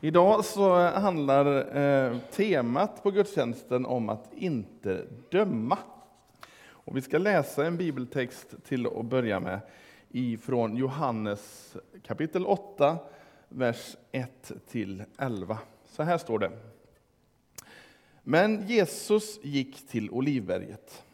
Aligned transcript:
Idag 0.00 0.44
så 0.44 0.74
handlar 0.78 1.76
eh, 1.76 2.18
temat 2.30 3.02
på 3.02 3.10
gudstjänsten 3.10 3.86
om 3.86 4.08
att 4.08 4.34
inte 4.34 5.04
döma. 5.30 5.78
Och 6.66 6.96
vi 6.96 7.02
ska 7.02 7.18
läsa 7.18 7.66
en 7.66 7.76
bibeltext 7.76 8.54
till 8.64 8.86
att 8.86 9.04
börja 9.04 9.40
med 9.40 9.60
ifrån 10.08 10.76
Johannes 10.76 11.76
kapitel 12.06 12.46
8, 12.46 12.98
vers 13.48 13.96
1 14.12 14.52
till 14.70 15.04
11. 15.18 15.58
Så 15.86 16.02
här 16.02 16.18
står 16.18 16.38
det. 16.38 16.50
Men 18.22 18.66
Jesus 18.66 19.38
gick 19.42 19.88
till 19.88 20.10
Olivberget. 20.10 21.04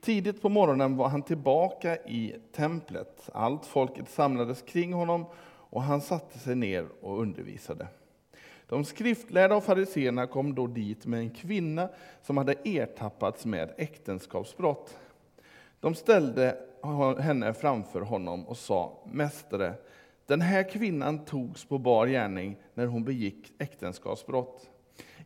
Tidigt 0.00 0.42
på 0.42 0.48
morgonen 0.48 0.96
var 0.96 1.08
han 1.08 1.22
tillbaka 1.22 1.96
i 1.96 2.34
templet. 2.52 3.30
Allt 3.32 3.66
folket 3.66 4.10
samlades 4.10 4.62
kring 4.62 4.92
honom 4.92 5.24
och 5.44 5.82
han 5.82 6.00
satte 6.00 6.38
sig 6.38 6.54
ner 6.54 6.86
och 7.00 7.20
undervisade. 7.20 7.88
De 8.72 8.84
skriftlärda 8.84 9.56
och 9.56 9.64
fariseerna 9.64 10.26
kom 10.26 10.54
då 10.54 10.66
dit 10.66 11.06
med 11.06 11.20
en 11.20 11.30
kvinna 11.30 11.88
som 12.22 12.36
hade 12.36 12.54
ertappats 12.64 13.46
med 13.46 13.72
äktenskapsbrott. 13.76 14.98
De 15.80 15.94
ställde 15.94 16.56
henne 17.18 17.54
framför 17.54 18.00
honom 18.00 18.46
och 18.46 18.56
sa, 18.56 18.98
Mästare, 19.12 19.74
den 20.26 20.40
här 20.40 20.70
kvinnan 20.70 21.24
togs 21.24 21.64
på 21.64 21.78
bar 21.78 22.06
gärning 22.06 22.56
när 22.74 22.86
hon 22.86 23.04
begick 23.04 23.52
äktenskapsbrott. 23.58 24.70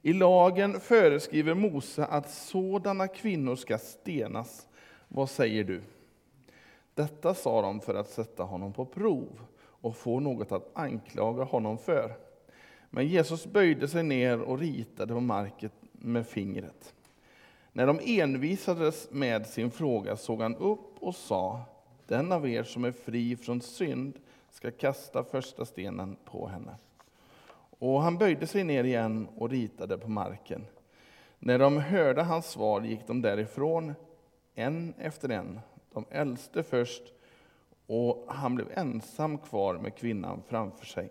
I 0.03 0.13
lagen 0.13 0.81
föreskriver 0.81 1.55
Mose 1.55 2.05
att 2.05 2.31
sådana 2.31 3.09
kvinnor 3.09 3.57
ska 3.57 3.79
stenas. 3.79 4.69
Vad 5.09 5.31
säger 5.31 5.65
du? 5.65 5.83
Detta 6.95 7.35
sa 7.35 7.63
de 7.63 7.81
för 7.81 7.95
att 7.95 8.11
sätta 8.11 8.43
honom 8.43 8.73
på 8.73 8.85
prov 8.85 9.41
och 9.59 9.97
få 9.97 10.21
något 10.21 10.53
att 10.53 10.71
anklaga 10.75 11.45
honom 11.45 11.79
för. 11.79 12.26
Men 12.97 13.07
Jesus 13.07 13.47
böjde 13.47 13.89
sig 13.89 14.03
ner 14.03 14.41
och 14.41 14.59
ritade 14.59 15.15
på 15.15 15.21
marken 15.21 15.71
med 15.93 16.27
fingret. 16.27 16.95
När 17.73 17.87
de 17.87 18.01
envisades 18.05 19.09
med 19.11 19.47
sin 19.47 19.71
fråga 19.71 20.17
såg 20.17 20.41
han 20.43 20.57
upp 20.57 20.99
och 20.99 21.15
sa, 21.15 21.61
den 22.07 22.33
av 22.33 22.49
er 22.49 22.63
som 22.63 22.85
är 22.85 22.93
fri 22.93 23.37
från 23.37 23.61
synd 23.61 24.19
ska 24.51 24.71
kasta 24.71 25.25
första 25.25 25.65
stenen 25.65 26.17
på 26.25 26.47
henne. 26.47 26.77
Och 27.79 28.03
han 28.03 28.19
böjde 28.19 28.47
sig 28.47 28.65
ner 28.65 28.85
igen 28.85 29.29
och 29.37 29.51
ritade 29.51 29.99
på 29.99 30.09
marken. 30.09 30.67
När 31.39 31.59
de 31.59 31.79
hörde 31.79 32.23
hans 32.23 32.47
svar 32.47 32.81
gick 32.81 33.07
de 33.07 33.23
därifrån, 33.23 33.95
en 34.55 34.95
efter 34.99 35.29
en, 35.29 35.61
de 35.93 36.05
äldste 36.11 36.63
först, 36.63 37.03
och 37.87 38.25
han 38.29 38.55
blev 38.55 38.67
ensam 38.75 39.39
kvar 39.39 39.75
med 39.75 39.95
kvinnan 39.95 40.43
framför 40.49 40.87
sig. 40.87 41.11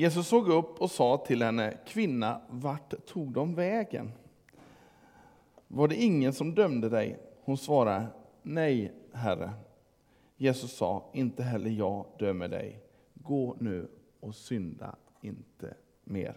Jesus 0.00 0.28
såg 0.28 0.48
upp 0.48 0.80
och 0.80 0.90
sa 0.90 1.16
till 1.16 1.42
henne, 1.42 1.76
kvinna, 1.86 2.40
vart 2.48 3.06
tog 3.06 3.32
de 3.32 3.54
vägen? 3.54 4.12
Var 5.68 5.88
det 5.88 5.94
ingen 5.94 6.32
som 6.32 6.54
dömde 6.54 6.88
dig? 6.88 7.18
Hon 7.44 7.56
svarade, 7.56 8.06
nej, 8.42 8.92
Herre. 9.12 9.50
Jesus 10.36 10.76
sa, 10.76 11.10
inte 11.12 11.42
heller 11.42 11.70
jag 11.70 12.06
dömer 12.18 12.48
dig. 12.48 12.80
Gå 13.14 13.56
nu 13.58 13.88
och 14.20 14.34
synda 14.34 14.96
inte 15.20 15.74
mer. 16.04 16.34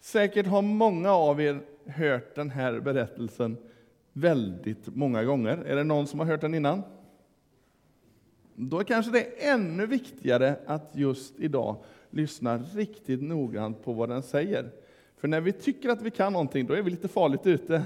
Säkert 0.00 0.46
har 0.46 0.62
många 0.62 1.12
av 1.12 1.40
er 1.40 1.60
hört 1.86 2.34
den 2.34 2.50
här 2.50 2.80
berättelsen 2.80 3.56
väldigt 4.12 4.86
många 4.86 5.24
gånger. 5.24 5.56
Är 5.56 5.76
det 5.76 5.84
någon 5.84 6.06
som 6.06 6.20
har 6.20 6.26
hört 6.26 6.40
den 6.40 6.54
innan? 6.54 6.82
Då 8.62 8.78
är 8.78 8.84
kanske 8.84 9.12
det 9.12 9.20
är 9.20 9.54
ännu 9.54 9.86
viktigare 9.86 10.56
att 10.66 10.90
just 10.92 11.40
idag 11.40 11.76
lyssna 12.10 12.58
riktigt 12.58 13.22
noggrant 13.22 13.84
på 13.84 13.92
vad 13.92 14.08
den 14.08 14.22
säger. 14.22 14.70
För 15.16 15.28
när 15.28 15.40
vi 15.40 15.52
tycker 15.52 15.88
att 15.88 16.02
vi 16.02 16.10
kan 16.10 16.32
någonting, 16.32 16.66
då 16.66 16.74
är 16.74 16.82
vi 16.82 16.90
lite 16.90 17.08
farligt 17.08 17.46
ute. 17.46 17.84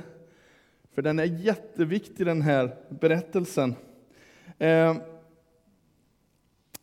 För 0.95 1.03
den 1.03 1.19
är 1.19 1.25
jätteviktig, 1.25 2.27
den 2.27 2.43
här 2.43 2.77
berättelsen. 2.89 3.75
Eh, 4.59 4.97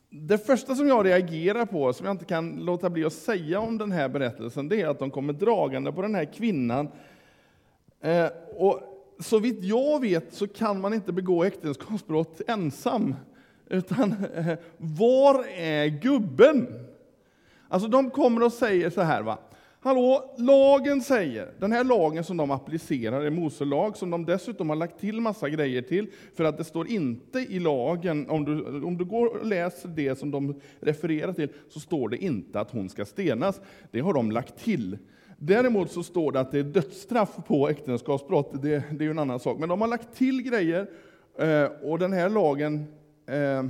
det 0.09 0.37
första 0.37 0.75
som 0.75 0.87
jag 0.87 1.05
reagerar 1.05 1.65
på, 1.65 1.93
som 1.93 2.05
jag 2.05 2.13
inte 2.13 2.25
kan 2.25 2.65
låta 2.65 2.89
bli 2.89 3.05
att 3.05 3.13
säga 3.13 3.59
om 3.59 3.77
den 3.77 3.91
här 3.91 4.09
berättelsen, 4.09 4.69
det 4.69 4.81
är 4.81 4.87
att 4.87 4.99
de 4.99 5.11
kommer 5.11 5.33
dragande 5.33 5.91
på 5.91 6.01
den 6.01 6.15
här 6.15 6.25
kvinnan. 6.25 6.87
Eh, 8.01 8.27
och 8.57 8.79
så 9.19 9.39
vitt 9.39 9.63
jag 9.63 10.01
vet 10.01 10.33
så 10.33 10.47
kan 10.47 10.81
man 10.81 10.93
inte 10.93 11.11
begå 11.11 11.43
äktenskapsbrott 11.43 12.41
ensam. 12.47 13.15
Utan, 13.71 14.15
eh, 14.35 14.57
var 14.77 15.45
är 15.57 15.87
gubben? 15.87 16.67
Alltså 17.67 17.89
de 17.89 18.09
kommer 18.09 18.43
och 18.43 18.53
säger 18.53 18.89
så 18.89 19.01
här, 19.01 19.21
va. 19.21 19.37
Hallå, 19.79 20.33
lagen 20.37 21.01
säger, 21.01 21.51
den 21.59 21.71
här 21.71 21.83
lagen 21.83 22.23
som 22.23 22.37
de 22.37 22.51
applicerar, 22.51 23.21
är 23.21 23.29
Mose 23.29 23.65
lag, 23.65 23.97
som 23.97 24.09
de 24.09 24.25
dessutom 24.25 24.69
har 24.69 24.75
lagt 24.75 24.99
till 24.99 25.21
massa 25.21 25.49
grejer 25.49 25.81
till, 25.81 26.07
för 26.35 26.43
att 26.43 26.57
det 26.57 26.63
står 26.63 26.87
inte 26.87 27.39
i 27.39 27.59
lagen, 27.59 28.29
om 28.29 28.45
du, 28.45 28.83
om 28.83 28.97
du 28.97 29.05
går 29.05 29.25
och 29.25 29.45
läser 29.45 29.89
det 29.89 30.19
som 30.19 30.31
de 30.31 30.61
refererar 30.79 31.33
till, 31.33 31.49
så 31.69 31.79
står 31.79 32.09
det 32.09 32.17
inte 32.17 32.59
att 32.59 32.71
hon 32.71 32.89
ska 32.89 33.05
stenas. 33.05 33.61
Det 33.91 33.99
har 33.99 34.13
de 34.13 34.31
lagt 34.31 34.57
till. 34.63 34.97
Däremot 35.37 35.91
så 35.91 36.03
står 36.03 36.31
det 36.31 36.39
att 36.39 36.51
det 36.51 36.59
är 36.59 36.63
dödsstraff 36.63 37.35
på 37.47 37.69
äktenskapsbrott, 37.69 38.61
det, 38.61 38.83
det 38.91 39.03
är 39.03 39.05
ju 39.05 39.11
en 39.11 39.19
annan 39.19 39.39
sak. 39.39 39.59
Men 39.59 39.69
de 39.69 39.81
har 39.81 39.87
lagt 39.87 40.15
till 40.15 40.41
grejer, 40.41 40.87
eh, 41.39 41.65
och 41.83 41.99
den 41.99 42.13
här 42.13 42.29
lagen 42.29 42.87
eh, 43.31 43.65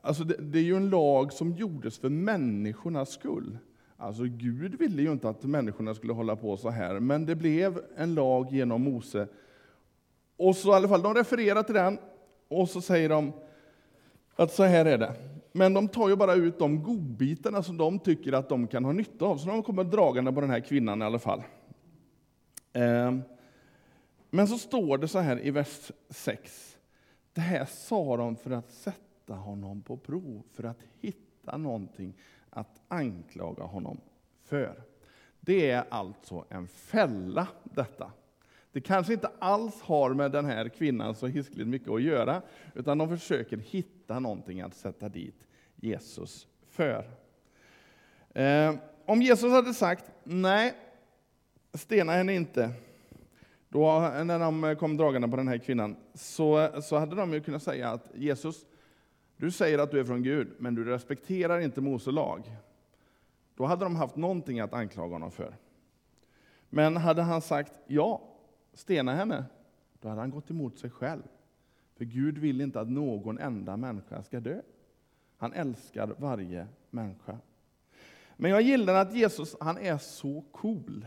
alltså 0.00 0.24
det, 0.24 0.34
det, 0.38 0.58
är 0.58 0.62
ju 0.62 0.76
en 0.76 0.90
lag 0.90 1.32
som 1.32 1.52
gjordes 1.52 1.98
för 1.98 2.08
människornas 2.08 3.10
skull. 3.10 3.58
Alltså 3.96 4.24
Gud 4.24 4.74
ville 4.74 5.02
ju 5.02 5.12
inte 5.12 5.28
att 5.28 5.42
människorna 5.42 5.94
skulle 5.94 6.12
hålla 6.12 6.36
på 6.36 6.56
så 6.56 6.70
här, 6.70 7.00
men 7.00 7.26
det 7.26 7.34
blev 7.34 7.80
en 7.96 8.14
lag 8.14 8.52
genom 8.52 8.82
Mose. 8.82 9.28
Och 10.36 10.56
så 10.56 10.72
i 10.72 10.74
alla 10.74 10.88
fall, 10.88 11.02
de 11.02 11.14
refererar 11.14 11.62
till 11.62 11.74
den, 11.74 11.98
och 12.48 12.68
så 12.68 12.80
säger 12.80 13.08
de 13.08 13.32
att 14.36 14.52
så 14.52 14.62
här 14.62 14.84
är 14.84 14.98
det. 14.98 15.12
Men 15.52 15.74
de 15.74 15.88
tar 15.88 16.08
ju 16.08 16.16
bara 16.16 16.34
ut 16.34 16.58
de 16.58 16.82
godbitarna 16.82 17.62
som 17.62 17.76
de 17.76 17.98
tycker 17.98 18.32
att 18.32 18.48
de 18.48 18.66
kan 18.66 18.84
ha 18.84 18.92
nytta 18.92 19.24
av, 19.24 19.36
så 19.36 19.48
de 19.48 19.62
kommer 19.62 19.84
dragande 19.84 20.32
på 20.32 20.40
den 20.40 20.50
här 20.50 20.60
kvinnan 20.60 21.02
i 21.02 21.04
alla 21.04 21.18
fall. 21.18 21.42
Eh, 22.72 23.14
men 24.30 24.48
så 24.48 24.58
står 24.58 24.98
det 24.98 25.08
så 25.08 25.18
här 25.18 25.46
i 25.46 25.50
vers 25.50 25.92
6. 26.10 26.73
Det 27.34 27.40
här 27.40 27.64
sa 27.64 28.16
de 28.16 28.36
för 28.36 28.50
att 28.50 28.70
sätta 28.70 29.34
honom 29.34 29.82
på 29.82 29.96
prov, 29.96 30.42
för 30.52 30.64
att 30.64 30.78
hitta 31.00 31.56
någonting 31.56 32.14
att 32.50 32.80
anklaga 32.88 33.62
honom 33.62 34.00
för. 34.44 34.82
Det 35.40 35.70
är 35.70 35.84
alltså 35.88 36.44
en 36.48 36.68
fälla 36.68 37.48
detta. 37.64 38.12
Det 38.72 38.80
kanske 38.80 39.12
inte 39.12 39.30
alls 39.38 39.80
har 39.80 40.14
med 40.14 40.32
den 40.32 40.44
här 40.44 40.68
kvinnan 40.68 41.14
så 41.14 41.26
hiskligt 41.26 41.68
mycket 41.68 41.88
att 41.88 42.02
göra, 42.02 42.42
utan 42.74 42.98
de 42.98 43.08
försöker 43.08 43.56
hitta 43.56 44.18
någonting 44.18 44.60
att 44.60 44.74
sätta 44.74 45.08
dit 45.08 45.46
Jesus 45.76 46.46
för. 46.68 47.10
Eh, 48.34 48.74
om 49.06 49.22
Jesus 49.22 49.52
hade 49.52 49.74
sagt 49.74 50.10
nej, 50.24 50.74
stena 51.74 52.12
henne 52.12 52.34
inte, 52.34 52.70
då, 53.74 54.00
när 54.24 54.38
de 54.38 54.76
kom 54.76 54.96
dragande 54.96 55.28
på 55.28 55.36
den 55.36 55.48
här 55.48 55.58
kvinnan, 55.58 55.96
så, 56.14 56.68
så 56.82 56.96
hade 56.96 57.16
de 57.16 57.32
ju 57.32 57.40
kunnat 57.40 57.62
säga 57.62 57.90
att 57.90 58.10
Jesus, 58.14 58.66
du 59.36 59.50
säger 59.50 59.78
att 59.78 59.90
du 59.90 60.00
är 60.00 60.04
från 60.04 60.22
Gud, 60.22 60.48
men 60.58 60.74
du 60.74 60.84
respekterar 60.84 61.60
inte 61.60 61.80
Mose 61.80 62.10
lag. 62.10 62.56
Då 63.54 63.64
hade 63.64 63.84
de 63.84 63.96
haft 63.96 64.16
någonting 64.16 64.60
att 64.60 64.72
anklaga 64.72 65.12
honom 65.12 65.30
för. 65.30 65.56
Men 66.70 66.96
hade 66.96 67.22
han 67.22 67.40
sagt 67.40 67.72
ja, 67.86 68.22
stena 68.72 69.14
henne, 69.14 69.44
då 70.00 70.08
hade 70.08 70.20
han 70.20 70.30
gått 70.30 70.50
emot 70.50 70.78
sig 70.78 70.90
själv. 70.90 71.22
För 71.96 72.04
Gud 72.04 72.38
vill 72.38 72.60
inte 72.60 72.80
att 72.80 72.90
någon 72.90 73.38
enda 73.38 73.76
människa 73.76 74.22
ska 74.22 74.40
dö. 74.40 74.60
Han 75.36 75.52
älskar 75.52 76.14
varje 76.18 76.66
människa. 76.90 77.38
Men 78.36 78.50
jag 78.50 78.62
gillar 78.62 78.94
att 78.94 79.14
Jesus, 79.14 79.56
han 79.60 79.78
är 79.78 79.98
så 79.98 80.44
cool. 80.52 81.06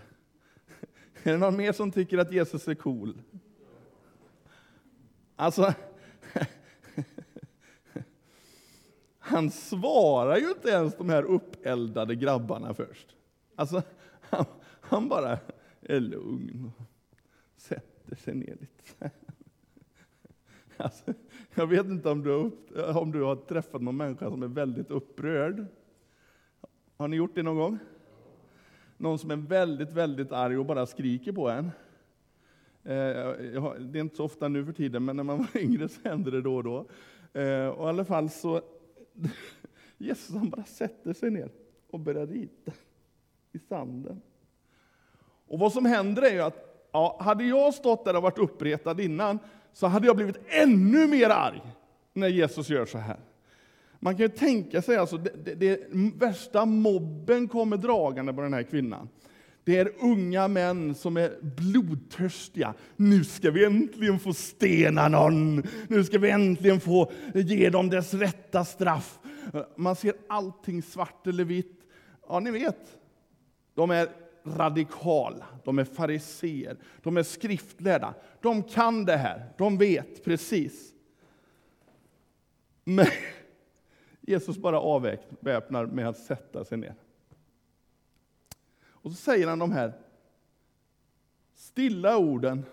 Är 1.24 1.32
det 1.32 1.38
någon 1.38 1.58
mer 1.58 1.72
som 1.72 1.92
tycker 1.92 2.18
att 2.18 2.32
Jesus 2.32 2.68
är 2.68 2.76
cool? 2.76 3.22
Alltså, 5.36 5.74
han 9.20 9.52
svarar 9.52 10.38
ju 10.38 10.50
inte 10.50 10.70
ens 10.70 10.96
de 10.98 11.10
här 11.10 11.24
uppeldade 11.24 12.16
grabbarna 12.16 12.74
först. 12.74 13.16
Alltså, 13.56 13.82
han, 14.22 14.46
han 14.82 15.10
bara 15.10 15.40
är 15.82 16.00
lugn 16.00 16.72
och 16.78 16.86
sätter 17.58 18.16
sig 18.16 18.36
ner 18.36 18.58
lite. 18.60 19.12
Alltså, 20.78 21.14
jag 21.56 21.68
vet 21.68 21.86
inte 21.86 22.10
om 22.10 22.24
du, 22.24 22.52
om 22.84 23.12
du 23.12 23.22
har 23.22 23.36
träffat 23.36 23.82
någon 23.82 23.98
människa 23.98 24.30
som 24.30 24.44
är 24.44 24.48
väldigt 24.48 24.92
upprörd. 24.92 25.66
Har 26.98 27.08
ni 27.08 27.18
gjort 27.18 27.36
det 27.36 27.44
någon 27.44 27.58
gång? 27.58 27.80
Någon 28.98 29.20
som 29.20 29.32
är 29.32 29.36
väldigt, 29.36 29.92
väldigt 29.92 30.32
arg 30.32 30.58
och 30.58 30.66
bara 30.66 30.86
skriker 30.86 31.32
på 31.32 31.50
en. 31.50 31.66
Eh, 32.84 33.72
det 33.80 34.00
är 34.00 34.02
inte 34.02 34.16
så 34.16 34.24
ofta 34.24 34.48
nu 34.48 34.66
för 34.66 34.74
tiden, 34.74 35.06
men 35.06 35.16
när 35.16 35.24
man 35.24 35.38
var 35.54 35.62
yngre 35.62 35.90
så 35.90 36.10
hände 36.10 36.32
det 36.32 36.42
då 36.42 36.56
och 36.56 36.64
då. 36.64 36.86
Eh, 37.40 37.68
och 37.68 37.86
I 37.86 37.90
alla 37.90 38.06
fall 38.06 38.30
så, 38.30 38.62
Jesus 39.98 40.36
han 40.36 40.50
bara 40.50 40.64
sätter 40.64 41.14
sig 41.14 41.32
ner 41.32 41.50
och 41.92 42.00
börjar 42.00 42.28
rita 42.28 42.72
i 43.52 43.60
sanden. 43.60 44.22
Och 45.48 45.60
vad 45.60 45.74
som 45.74 45.86
händer 45.86 46.22
är 46.22 46.34
ju 46.34 46.42
att, 46.42 46.88
ja, 46.92 47.18
hade 47.22 47.44
jag 47.44 47.74
stått 47.74 48.06
där 48.06 48.16
och 48.16 48.24
varit 48.24 48.38
uppretad 48.38 49.00
innan, 49.00 49.40
så 49.74 49.88
hade 49.88 50.08
jag 50.08 50.16
blivit 50.16 50.40
ännu 50.48 51.08
mer 51.08 51.30
arg 51.30 51.62
när 52.14 52.28
Jesus 52.28 52.70
gör 52.70 52.86
så 52.86 52.98
här. 52.98 53.20
Man 54.00 54.18
kan 54.18 54.22
ju 54.22 54.30
tänka 54.30 54.82
sig, 54.82 54.98
alltså, 54.98 55.18
det, 55.18 55.32
det, 55.46 55.56
det 55.56 55.80
värsta 56.16 56.66
mobben 56.66 57.48
kommer 57.48 57.78
dragande 57.78 58.34
på 58.34 58.42
den 58.42 58.54
här 58.54 58.64
kvinnan. 58.64 59.10
Det 59.64 59.78
är 59.78 59.92
unga 60.00 60.48
män 60.48 60.96
som 60.96 61.18
är 61.18 61.32
blodtörstiga. 61.42 62.74
Nu 62.96 63.24
ska 63.24 63.52
vi 63.52 63.66
äntligen 63.66 64.20
få 64.20 64.34
stena 64.34 65.08
någon. 65.08 65.64
Nu 65.88 66.04
ska 66.04 66.20
vi 66.20 66.30
äntligen 66.30 66.80
få 66.80 67.12
ge 67.34 67.70
dem 67.70 67.90
dess 67.90 68.14
rätta 68.14 68.66
straff. 68.66 69.20
Man 69.76 69.96
ser 69.96 70.14
allting 70.30 70.82
svart 70.82 71.28
eller 71.28 71.44
vitt. 71.44 71.82
Ja, 72.30 72.40
ni 72.40 72.52
vet. 72.52 73.00
De 73.76 73.92
är 73.92 74.08
radikala, 74.46 75.46
de 75.64 75.80
är 75.80 75.84
fariseer, 75.84 76.78
de 77.04 77.18
är 77.18 77.24
skriftlärda. 77.24 78.14
De 78.42 78.64
kan 78.64 79.06
det 79.06 79.18
här, 79.18 79.54
de 79.58 79.78
vet 79.78 80.24
precis. 80.24 80.94
Men 82.84 83.08
Jesus 84.30 84.58
bara 84.58 84.80
avväpnar 84.80 85.86
med 85.86 86.08
att 86.08 86.18
sätta 86.18 86.66
sig 86.66 86.78
ner. 86.78 86.96
Och 88.80 89.12
så 89.12 89.18
säger 89.18 89.48
han 89.48 89.60
de 89.60 89.72
här 89.72 89.94
stilla 91.54 92.18
orden, 92.18 92.66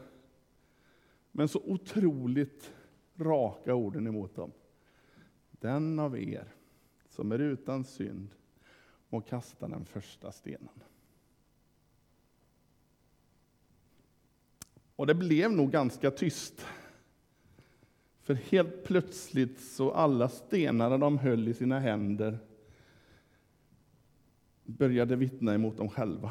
men 1.32 1.48
så 1.48 1.62
otroligt 1.64 2.72
raka 3.16 3.74
orden 3.74 4.06
emot 4.06 4.36
dem. 4.36 4.52
Den 5.50 5.98
av 5.98 6.18
er 6.18 6.54
som 7.08 7.32
är 7.32 7.38
utan 7.38 7.84
synd 7.84 8.28
må 9.08 9.20
kasta 9.20 9.68
den 9.68 9.84
första 9.84 10.32
stenen. 10.32 10.82
Och 14.96 15.06
det 15.06 15.14
blev 15.14 15.52
nog 15.52 15.70
ganska 15.70 16.10
tyst. 16.10 16.66
För 18.24 18.34
helt 18.34 18.84
plötsligt 18.84 19.60
så 19.60 19.92
alla 19.92 20.28
stenar 20.28 20.98
de 20.98 21.18
höll 21.18 21.48
i 21.48 21.54
sina 21.54 21.78
händer 21.78 22.38
började 24.64 25.16
vittna 25.16 25.54
emot 25.54 25.76
dem 25.76 25.88
själva. 25.88 26.30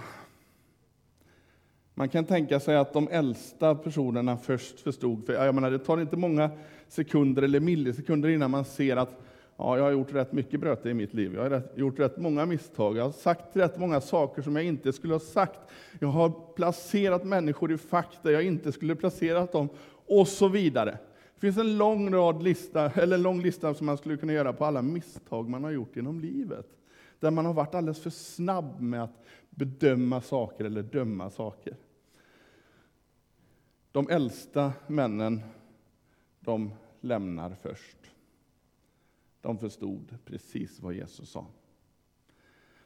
Man 1.94 2.10
kan 2.10 2.26
tänka 2.26 2.60
sig 2.60 2.76
att 2.76 2.94
de 2.94 3.08
äldsta 3.08 3.76
personerna 3.76 4.38
först 4.38 4.80
förstod, 4.80 5.26
för 5.26 5.34
jag 5.34 5.56
menar, 5.56 5.72
det 5.72 5.80
tar 5.80 6.02
inte 6.02 6.18
många 6.18 6.50
sekunder 6.88 7.42
eller 7.42 7.60
millisekunder 7.60 8.30
innan 8.30 8.52
man 8.52 8.66
ser 8.66 8.98
att 8.98 9.22
ja, 9.58 9.78
jag 9.78 9.84
har 9.84 9.92
gjort 9.92 10.14
rätt 10.14 10.32
mycket 10.32 10.60
bröte 10.60 10.90
i 10.90 10.94
mitt 10.94 11.14
liv. 11.14 11.36
Jag 11.36 11.50
har 11.50 11.62
gjort 11.76 12.00
rätt 12.00 12.18
många 12.18 12.46
misstag. 12.46 12.98
Jag 12.98 13.04
har 13.04 13.12
sagt 13.12 13.56
rätt 13.56 13.78
många 13.78 14.02
saker 14.02 14.42
som 14.42 14.56
jag 14.56 14.66
inte 14.66 14.94
skulle 14.94 15.14
ha 15.14 15.20
sagt. 15.20 15.60
Jag 16.00 16.08
har 16.08 16.54
placerat 16.56 17.26
människor 17.26 17.72
i 17.72 17.78
fack 17.78 18.18
där 18.22 18.32
jag 18.32 18.44
inte 18.44 18.72
skulle 18.72 18.96
placerat 18.96 19.52
dem, 19.52 19.70
och 20.06 20.28
så 20.28 20.48
vidare. 20.48 20.98
Det 21.36 21.40
finns 21.40 21.58
en 21.58 21.78
lång, 21.78 22.14
rad 22.14 22.44
lista, 22.44 22.92
eller 22.92 23.16
en 23.16 23.24
lång 23.24 23.42
lista 23.42 23.74
som 23.74 23.86
man 23.86 23.98
skulle 23.98 24.18
kunna 24.18 24.34
göra 24.34 24.54
på 24.54 24.66
alla 24.66 24.82
misstag 24.82 25.50
man 25.50 25.64
har 25.64 25.72
gjort 25.72 25.96
genom 25.96 26.20
livet. 26.20 26.68
Där 27.20 27.32
man 27.32 27.46
har 27.46 27.54
varit 27.54 27.76
alldeles 27.76 28.02
för 28.02 28.10
snabb 28.10 28.82
med 28.82 29.04
att 29.04 29.26
bedöma 29.50 30.22
saker 30.22 30.66
eller 30.66 30.84
döma 30.84 31.30
saker. 31.30 31.78
De 33.92 34.10
äldsta 34.10 34.74
männen, 34.88 35.42
de 36.40 36.72
lämnar 37.02 37.56
först. 37.62 37.98
De 39.42 39.58
förstod 39.58 40.18
precis 40.26 40.80
vad 40.80 40.94
Jesus 40.94 41.30
sa. 41.30 41.46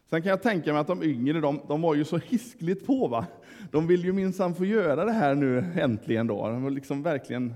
Sen 0.10 0.22
kan 0.22 0.30
jag 0.30 0.42
tänka 0.42 0.74
mig 0.74 0.82
att 0.82 0.88
de 0.88 1.04
yngre, 1.04 1.40
de, 1.40 1.62
de 1.68 1.82
var 1.82 1.96
ju 1.96 2.06
så 2.06 2.18
hiskligt 2.18 2.86
på. 2.86 3.08
Va? 3.08 3.26
De 3.72 3.88
vill 3.88 4.04
ju 4.04 4.14
minsann 4.14 4.56
få 4.56 4.66
göra 4.66 5.06
det 5.06 5.12
här 5.12 5.36
nu 5.36 5.66
äntligen. 5.76 6.28
Då. 6.28 6.48
De 6.48 6.64
var 6.64 6.70
liksom 6.70 7.04
verkligen 7.04 7.54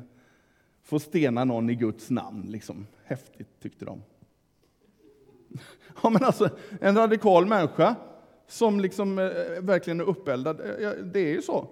få 0.84 1.00
stena 1.00 1.46
någon 1.46 1.70
i 1.70 1.76
Guds 1.76 2.10
namn. 2.10 2.46
Liksom. 2.50 2.88
Häftigt, 3.04 3.60
tyckte 3.62 3.86
de. 3.86 4.02
Ja, 6.04 6.10
men 6.10 6.24
alltså, 6.24 6.50
en 6.82 6.96
radikal 6.96 7.46
människa 7.46 7.96
som 8.48 8.80
liksom 8.80 9.20
eh, 9.20 9.26
verkligen 9.62 10.00
är 10.00 10.04
uppeldad, 10.04 10.60
eh, 10.60 10.92
det 10.92 11.20
är 11.20 11.34
ju 11.34 11.42
så. 11.42 11.68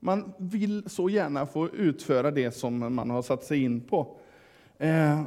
Man 0.00 0.32
vill 0.38 0.90
så 0.90 1.08
gärna 1.08 1.46
få 1.46 1.68
utföra 1.68 2.30
det 2.30 2.50
som 2.50 2.94
man 2.94 3.10
har 3.10 3.22
satt 3.22 3.44
sig 3.44 3.62
in 3.62 3.80
på. 3.80 4.16
Eh, 4.78 5.22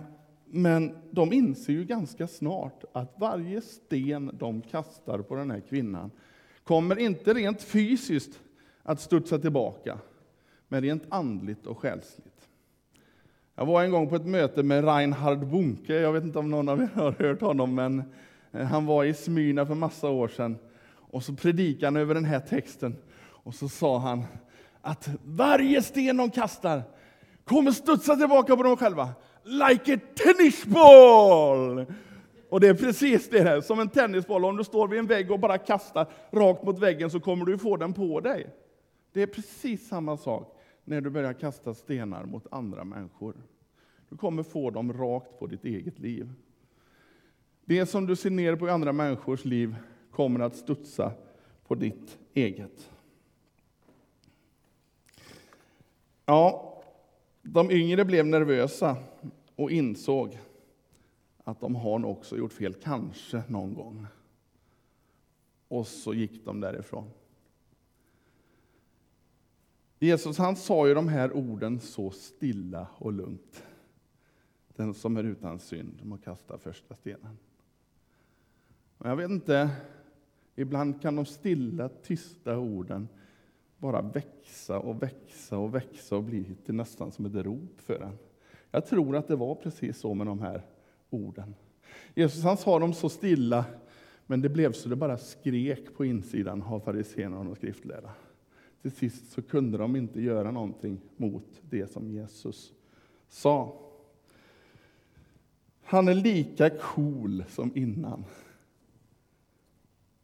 men 0.45 0.97
de 1.11 1.33
inser 1.33 1.73
ju 1.73 1.85
ganska 1.85 2.27
snart 2.27 2.83
att 2.91 3.15
varje 3.17 3.61
sten 3.61 4.31
de 4.33 4.61
kastar 4.61 5.19
på 5.19 5.35
den 5.35 5.51
här 5.51 5.59
kvinnan 5.59 6.11
kommer 6.63 6.99
inte 6.99 7.33
rent 7.33 7.61
fysiskt 7.61 8.39
att 8.83 9.01
studsa 9.01 9.39
tillbaka, 9.39 9.99
men 10.67 10.81
rent 10.81 11.03
andligt 11.09 11.65
och 11.65 11.77
själsligt. 11.77 12.32
Jag 13.55 13.65
var 13.65 13.83
en 13.83 13.91
gång 13.91 14.09
på 14.09 14.15
ett 14.15 14.25
möte 14.25 14.63
med 14.63 14.85
Reinhard 14.85 15.47
Bunke. 15.47 15.93
Jag 15.93 16.13
vet 16.13 16.23
inte 16.23 16.39
om 16.39 16.51
någon 16.51 16.69
av 16.69 16.81
er 16.81 16.89
har 16.95 17.11
hört 17.11 17.41
honom, 17.41 17.75
men 17.75 18.03
eh, 18.51 18.65
han 18.65 18.85
var 18.85 19.03
i 19.03 19.13
Smyrna 19.13 19.65
för 19.65 19.75
massa 19.75 20.09
år 20.09 20.27
sedan. 20.27 20.57
Och 20.95 21.23
så 21.23 21.33
predikade 21.33 21.85
han 21.85 21.97
över 21.97 22.13
den 22.13 22.25
här 22.25 22.39
texten. 22.39 22.95
Och 23.25 23.55
så 23.55 23.69
sa 23.69 23.97
han 23.97 24.23
att 24.81 25.09
varje 25.23 25.81
sten 25.81 26.17
de 26.17 26.31
kastar 26.31 26.81
kommer 27.45 27.71
studsa 27.71 28.15
tillbaka 28.15 28.55
på 28.55 28.63
dem 28.63 28.77
själva. 28.77 29.09
Like 29.43 29.93
a 29.93 29.99
tennis 30.15 30.65
ball! 30.65 31.85
Och 32.49 32.59
det 32.59 32.67
är 32.67 32.73
precis 32.73 33.29
det 33.29 33.41
här, 33.41 33.61
som 33.61 33.79
en 33.79 33.89
tennisboll. 33.89 34.45
Om 34.45 34.57
du 34.57 34.63
står 34.63 34.87
vid 34.87 34.99
en 34.99 35.07
vägg 35.07 35.31
och 35.31 35.39
bara 35.39 35.57
kastar 35.57 36.07
rakt 36.31 36.63
mot 36.63 36.79
väggen 36.79 37.09
så 37.09 37.19
kommer 37.19 37.45
du 37.45 37.57
få 37.57 37.77
den 37.77 37.93
på 37.93 38.19
dig. 38.19 38.47
Det 39.13 39.21
är 39.21 39.27
precis 39.27 39.87
samma 39.87 40.17
sak 40.17 40.59
när 40.83 41.01
du 41.01 41.09
börjar 41.09 41.33
kasta 41.33 41.73
stenar 41.73 42.25
mot 42.25 42.47
andra 42.51 42.83
människor. 42.83 43.35
Du 44.09 44.17
kommer 44.17 44.43
få 44.43 44.69
dem 44.69 44.93
rakt 44.93 45.39
på 45.39 45.47
ditt 45.47 45.65
eget 45.65 45.99
liv. 45.99 46.29
Det 47.65 47.85
som 47.85 48.05
du 48.05 48.15
ser 48.15 48.29
ner 48.29 48.55
på 48.55 48.67
i 48.67 48.71
andra 48.71 48.93
människors 48.93 49.45
liv 49.45 49.75
kommer 50.11 50.39
att 50.39 50.55
studsa 50.55 51.13
på 51.67 51.75
ditt 51.75 52.17
eget. 52.33 52.89
Ja, 56.25 56.73
de 57.41 57.71
yngre 57.71 58.05
blev 58.05 58.25
nervösa 58.25 58.97
och 59.55 59.71
insåg 59.71 60.39
att 61.43 61.59
de 61.59 61.75
har 61.75 61.99
nog 61.99 62.11
också 62.11 62.37
gjort 62.37 62.53
fel, 62.53 62.73
kanske 62.73 63.43
någon 63.47 63.73
gång. 63.73 64.07
Och 65.67 65.87
så 65.87 66.13
gick 66.13 66.45
de 66.45 66.59
därifrån. 66.59 67.09
Jesus 70.03 70.37
han 70.37 70.55
sa 70.55 70.87
ju 70.87 70.93
de 70.93 71.07
här 71.07 71.33
orden 71.33 71.79
så 71.79 72.11
stilla 72.11 72.87
och 72.97 73.13
lugnt. 73.13 73.63
Den 74.75 74.93
som 74.93 75.17
är 75.17 75.23
utan 75.23 75.59
synd 75.59 75.99
må 76.03 76.17
kasta 76.17 76.57
första 76.57 76.95
stenen. 76.95 77.37
Och 78.97 79.09
jag 79.09 79.15
vet 79.15 79.29
inte, 79.29 79.69
ibland 80.55 81.01
kan 81.01 81.15
de 81.15 81.25
stilla, 81.25 81.89
tysta 81.89 82.57
orden 82.57 83.07
bara 83.77 84.01
växa 84.01 84.79
och 84.79 85.03
växa 85.03 85.57
och 85.57 85.75
växa 85.75 86.15
och 86.15 86.23
bli 86.23 86.55
till 86.65 86.75
nästan 86.75 87.11
som 87.11 87.25
ett 87.25 87.45
rop 87.45 87.81
för 87.81 87.99
en. 87.99 88.17
Jag 88.71 88.85
tror 88.85 89.15
att 89.15 89.27
det 89.27 89.35
var 89.35 89.55
precis 89.55 89.97
så 89.97 90.13
med 90.13 90.27
de 90.27 90.39
här 90.39 90.61
orden. 91.09 91.55
Jesus 92.13 92.43
han 92.43 92.57
sa 92.57 92.79
dem 92.79 92.93
så 92.93 93.09
stilla, 93.09 93.65
men 94.25 94.41
det 94.41 94.49
blev 94.49 94.71
så 94.71 94.89
det 94.89 94.95
bara 94.95 95.17
skrek 95.17 95.95
på 95.95 96.05
insidan 96.05 96.61
av 96.61 96.79
fariséerna 96.79 97.39
och 97.39 97.45
de 97.45 97.55
skriftlärda 97.55 98.11
till 98.83 98.91
sist 98.91 99.31
så 99.31 99.41
kunde 99.41 99.77
de 99.77 99.95
inte 99.95 100.21
göra 100.21 100.51
någonting 100.51 101.01
mot 101.17 101.61
det 101.69 101.87
som 101.91 102.11
Jesus 102.11 102.73
sa. 103.29 103.79
Han 105.83 106.07
är 106.07 106.13
lika 106.13 106.69
cool 106.69 107.43
som 107.47 107.77
innan. 107.77 108.25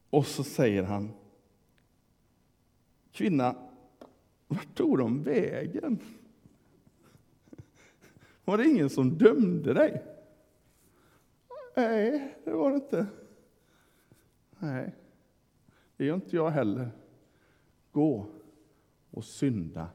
Och 0.10 0.25
så 0.25 0.44
säger 0.44 0.84
han, 0.84 1.12
kvinna, 3.12 3.56
vart 4.48 4.75
tog 4.75 4.98
de 4.98 5.24
vägen? 5.24 6.00
Var 8.46 8.58
det 8.58 8.66
ingen 8.66 8.89
som 8.89 9.18
dömde 9.18 9.74
dig? 9.74 10.04
Nej, 11.75 12.38
det 12.44 12.51
var 12.51 12.70
det 12.70 12.75
inte. 12.75 13.08
Nej, 14.60 14.96
det 15.98 16.06
gör 16.06 16.16
inte 16.16 16.36
jag 16.36 16.50
heller. 16.50 16.92
Gå 17.92 18.38
och 19.12 19.25
synda 19.25 19.88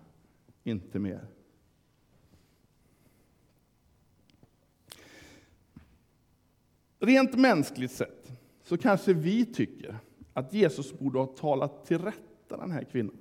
inte 0.64 0.98
mer. 0.98 1.26
Rent 6.98 7.34
mänskligt 7.34 7.92
sett 7.92 8.32
så 8.62 8.78
kanske 8.78 9.12
vi 9.12 9.46
tycker 9.46 9.98
att 10.32 10.52
Jesus 10.52 10.98
borde 10.98 11.18
ha 11.18 11.26
talat 11.26 11.86
till 11.86 11.98
rätta 11.98 12.56
den 12.56 12.70
här 12.70 12.84
kvinnan. 12.84 13.16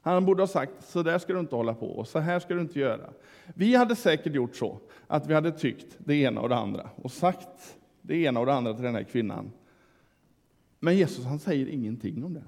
Han 0.00 0.24
borde 0.24 0.42
ha 0.42 0.46
sagt, 0.46 0.88
så 0.88 1.02
där 1.02 1.18
ska 1.18 1.32
du 1.32 1.40
inte 1.40 1.54
hålla 1.54 1.74
på, 1.74 1.86
och 1.86 2.08
så 2.08 2.18
här 2.18 2.40
ska 2.40 2.54
du 2.54 2.60
inte 2.60 2.78
göra. 2.78 3.10
Vi 3.54 3.74
hade 3.74 3.96
säkert 3.96 4.34
gjort 4.34 4.56
så, 4.56 4.80
att 5.06 5.26
vi 5.26 5.34
hade 5.34 5.52
tyckt 5.52 5.96
det 5.98 6.14
ena 6.14 6.40
och 6.40 6.48
det 6.48 6.56
andra, 6.56 6.90
och 6.96 7.12
sagt 7.12 7.78
det 8.02 8.16
ena 8.16 8.40
och 8.40 8.46
det 8.46 8.54
andra 8.54 8.74
till 8.74 8.84
den 8.84 8.94
här 8.94 9.02
kvinnan. 9.02 9.52
Men 10.80 10.96
Jesus 10.96 11.24
han 11.24 11.38
säger 11.38 11.66
ingenting 11.66 12.24
om 12.24 12.34
det. 12.34 12.44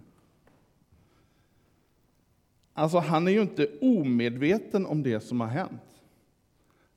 Alltså, 2.80 2.99
han 2.99 3.28
är 3.28 3.32
ju 3.32 3.42
inte 3.42 3.68
omedveten 3.80 4.87
om 4.87 5.02
det 5.02 5.20
som 5.20 5.40
har 5.40 5.49
hänt. 5.49 6.02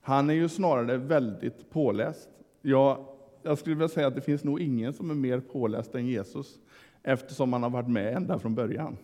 Han 0.00 0.30
är 0.30 0.34
ju 0.34 0.48
snarare 0.48 0.96
väldigt 0.96 1.70
påläst. 1.70 2.28
Jag, 2.62 3.06
jag 3.42 3.58
skulle 3.58 3.76
vilja 3.76 3.88
säga 3.88 4.06
att 4.06 4.14
det 4.14 4.20
finns 4.20 4.44
nog 4.44 4.60
ingen 4.60 4.92
som 4.92 5.10
är 5.10 5.14
mer 5.14 5.40
påläst 5.40 5.94
än 5.94 6.06
Jesus, 6.06 6.58
eftersom 7.02 7.52
han 7.52 7.62
har 7.62 7.70
varit 7.70 7.88
med 7.88 8.16
ända 8.16 8.38
från 8.38 8.54
början. 8.54 8.96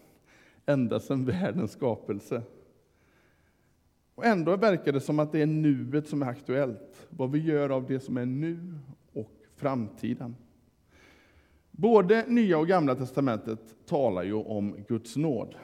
Ända 0.66 1.00
sedan 1.00 1.24
världens 1.24 1.72
skapelse. 1.72 2.42
Och 4.14 4.26
ändå 4.26 4.56
verkar 4.56 4.92
det 4.92 5.00
som 5.00 5.18
att 5.18 5.32
det 5.32 5.42
är 5.42 5.46
nuet 5.46 6.08
som 6.08 6.22
är 6.22 6.26
aktuellt. 6.26 7.06
Vad 7.08 7.30
vi 7.30 7.38
gör 7.38 7.70
av 7.70 7.86
det 7.86 8.00
som 8.00 8.16
är 8.16 8.26
nu 8.26 8.78
och 9.12 9.32
framtiden. 9.56 10.36
Både 11.70 12.24
Nya 12.28 12.58
och 12.58 12.68
Gamla 12.68 12.94
testamentet 12.94 13.60
talar 13.86 14.22
ju 14.22 14.34
om 14.34 14.76
Guds 14.88 15.16
nåd. 15.16 15.54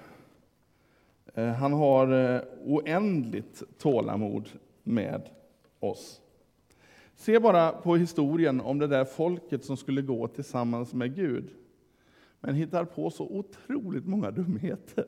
Eh, 1.37 1.53
han 1.53 1.73
har 1.73 2.35
eh, 2.35 2.41
oändligt 2.65 3.63
tålamod 3.79 4.49
med 4.83 5.29
oss. 5.81 6.21
Se 7.15 7.39
bara 7.39 7.73
på 7.73 7.97
historien 7.97 8.61
om 8.61 8.79
det 8.79 8.87
där 8.87 9.05
folket 9.05 9.65
som 9.65 9.77
skulle 9.77 10.03
gå 10.03 10.29
tillsammans 10.29 10.95
med 10.95 11.15
Gud, 11.15 11.51
men 12.41 12.55
hittar 12.55 12.85
på 12.85 13.11
så 13.11 13.25
otroligt 13.25 14.07
många 14.07 14.31
dumheter. 14.31 15.07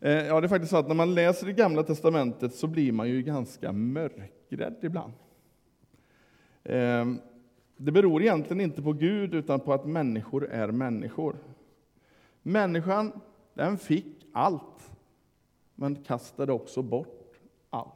Eh, 0.00 0.26
ja, 0.26 0.40
det 0.40 0.46
är 0.46 0.48
faktiskt 0.48 0.70
så 0.70 0.76
att 0.76 0.88
när 0.88 0.94
man 0.94 1.14
läser 1.14 1.46
det 1.46 1.52
gamla 1.52 1.82
testamentet 1.82 2.54
så 2.54 2.66
blir 2.66 2.92
man 2.92 3.08
ju 3.08 3.22
ganska 3.22 3.72
mörkrädd 3.72 4.76
ibland. 4.82 5.12
Det 7.76 7.92
beror 7.92 8.22
egentligen 8.22 8.60
inte 8.60 8.82
på 8.82 8.92
Gud, 8.92 9.34
utan 9.34 9.60
på 9.60 9.72
att 9.72 9.86
människor 9.86 10.48
är 10.50 10.70
människor. 10.70 11.36
Människan, 12.42 13.12
den 13.54 13.78
fick 13.78 14.26
allt, 14.32 14.97
men 15.80 15.96
kastade 15.96 16.52
också 16.52 16.82
bort 16.82 17.40
allt. 17.70 17.92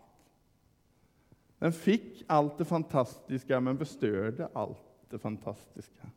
Den 1.59 1.73
fick 1.73 2.25
allt 2.27 2.59
det 2.59 2.65
fantastiska, 2.65 3.61
men 3.61 3.79
förstörde 3.79 4.49
allt 4.53 4.79
det 5.11 5.19
fantastiska. 5.19 6.11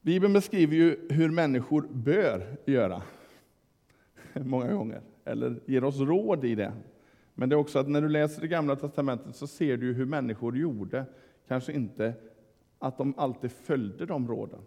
Bibeln 0.00 0.32
beskriver 0.32 0.76
ju 0.76 1.08
hur 1.10 1.30
människor 1.30 1.88
bör 1.90 2.56
göra, 2.66 3.02
många 4.34 4.72
gånger, 4.72 5.02
eller 5.24 5.60
ger 5.66 5.84
oss 5.84 5.98
råd 5.98 6.44
i 6.44 6.54
det. 6.54 6.72
Men 7.34 7.48
det 7.48 7.54
är 7.54 7.58
också 7.58 7.78
att 7.78 7.88
när 7.88 8.02
du 8.02 8.08
läser 8.08 8.40
det 8.40 8.48
gamla 8.48 8.76
testamentet 8.76 9.36
så 9.36 9.46
ser 9.46 9.76
du 9.76 9.92
hur 9.92 10.06
människor 10.06 10.56
gjorde, 10.56 11.04
kanske 11.48 11.72
inte 11.72 12.14
att 12.78 12.98
de 12.98 13.14
alltid 13.16 13.52
följde 13.52 14.06
de 14.06 14.28
råden. 14.28 14.60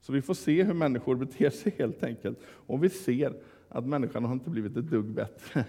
Så 0.00 0.12
vi 0.12 0.22
får 0.22 0.34
se 0.34 0.62
hur 0.62 0.74
människor 0.74 1.16
beter 1.16 1.50
sig 1.50 1.74
helt 1.78 2.02
enkelt. 2.02 2.38
Och 2.46 2.84
vi 2.84 2.90
ser 2.90 3.34
att 3.68 3.86
människan 3.86 4.24
har 4.24 4.32
inte 4.32 4.50
blivit 4.50 4.76
ett 4.76 4.90
dugg 4.90 5.04
bättre 5.04 5.64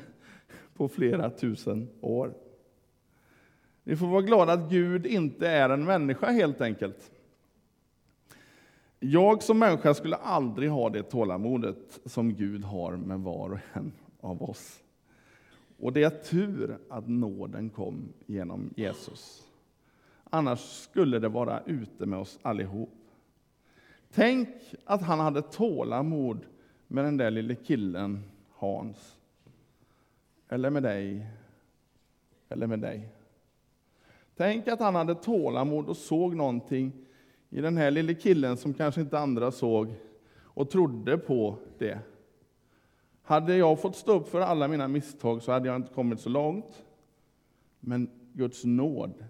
på 0.73 0.87
flera 0.87 1.29
tusen 1.29 1.89
år. 2.01 2.33
Vi 3.83 3.95
får 3.95 4.07
vara 4.07 4.21
glada 4.21 4.53
att 4.53 4.69
Gud 4.69 5.05
inte 5.05 5.47
är 5.47 5.69
en 5.69 5.85
människa 5.85 6.31
helt 6.31 6.61
enkelt. 6.61 7.11
Jag 8.99 9.43
som 9.43 9.59
människa 9.59 9.93
skulle 9.93 10.15
aldrig 10.15 10.69
ha 10.69 10.89
det 10.89 11.03
tålamodet 11.03 11.99
som 12.05 12.33
Gud 12.33 12.63
har 12.63 12.95
med 12.95 13.19
var 13.19 13.49
och 13.49 13.59
en 13.73 13.91
av 14.21 14.43
oss. 14.43 14.83
Och 15.79 15.93
det 15.93 16.03
är 16.03 16.09
tur 16.09 16.77
att 16.89 17.07
nåden 17.07 17.69
kom 17.69 18.13
genom 18.25 18.69
Jesus. 18.75 19.43
Annars 20.23 20.59
skulle 20.59 21.19
det 21.19 21.29
vara 21.29 21.61
ute 21.65 22.05
med 22.05 22.19
oss 22.19 22.39
allihop. 22.41 22.96
Tänk 24.13 24.49
att 24.85 25.01
han 25.01 25.19
hade 25.19 25.41
tålamod 25.41 26.45
med 26.87 27.05
den 27.05 27.17
där 27.17 27.31
lille 27.31 27.55
killen 27.55 28.23
Hans. 28.51 29.17
Eller 30.49 30.69
med 30.69 30.83
dig. 30.83 31.27
Eller 32.49 32.67
med 32.67 32.79
dig. 32.79 33.09
Tänk 34.35 34.67
att 34.67 34.79
han 34.79 34.95
hade 34.95 35.15
tålamod 35.15 35.89
och 35.89 35.97
såg 35.97 36.35
någonting 36.35 36.91
i 37.49 37.61
den 37.61 37.77
här 37.77 37.91
lille 37.91 38.13
killen 38.13 38.57
som 38.57 38.73
kanske 38.73 39.01
inte 39.01 39.19
andra 39.19 39.51
såg 39.51 39.95
och 40.39 40.69
trodde 40.69 41.17
på 41.17 41.57
det. 41.77 41.99
Hade 43.21 43.55
jag 43.55 43.81
fått 43.81 43.95
stå 43.95 44.19
upp 44.19 44.27
för 44.27 44.41
alla 44.41 44.67
mina 44.67 44.87
misstag 44.87 45.43
så 45.43 45.51
hade 45.51 45.67
jag 45.67 45.75
inte 45.75 45.93
kommit 45.93 46.19
så 46.19 46.29
långt. 46.29 46.83
Men 47.79 48.09
Guds 48.33 48.65
nåd 48.65 49.25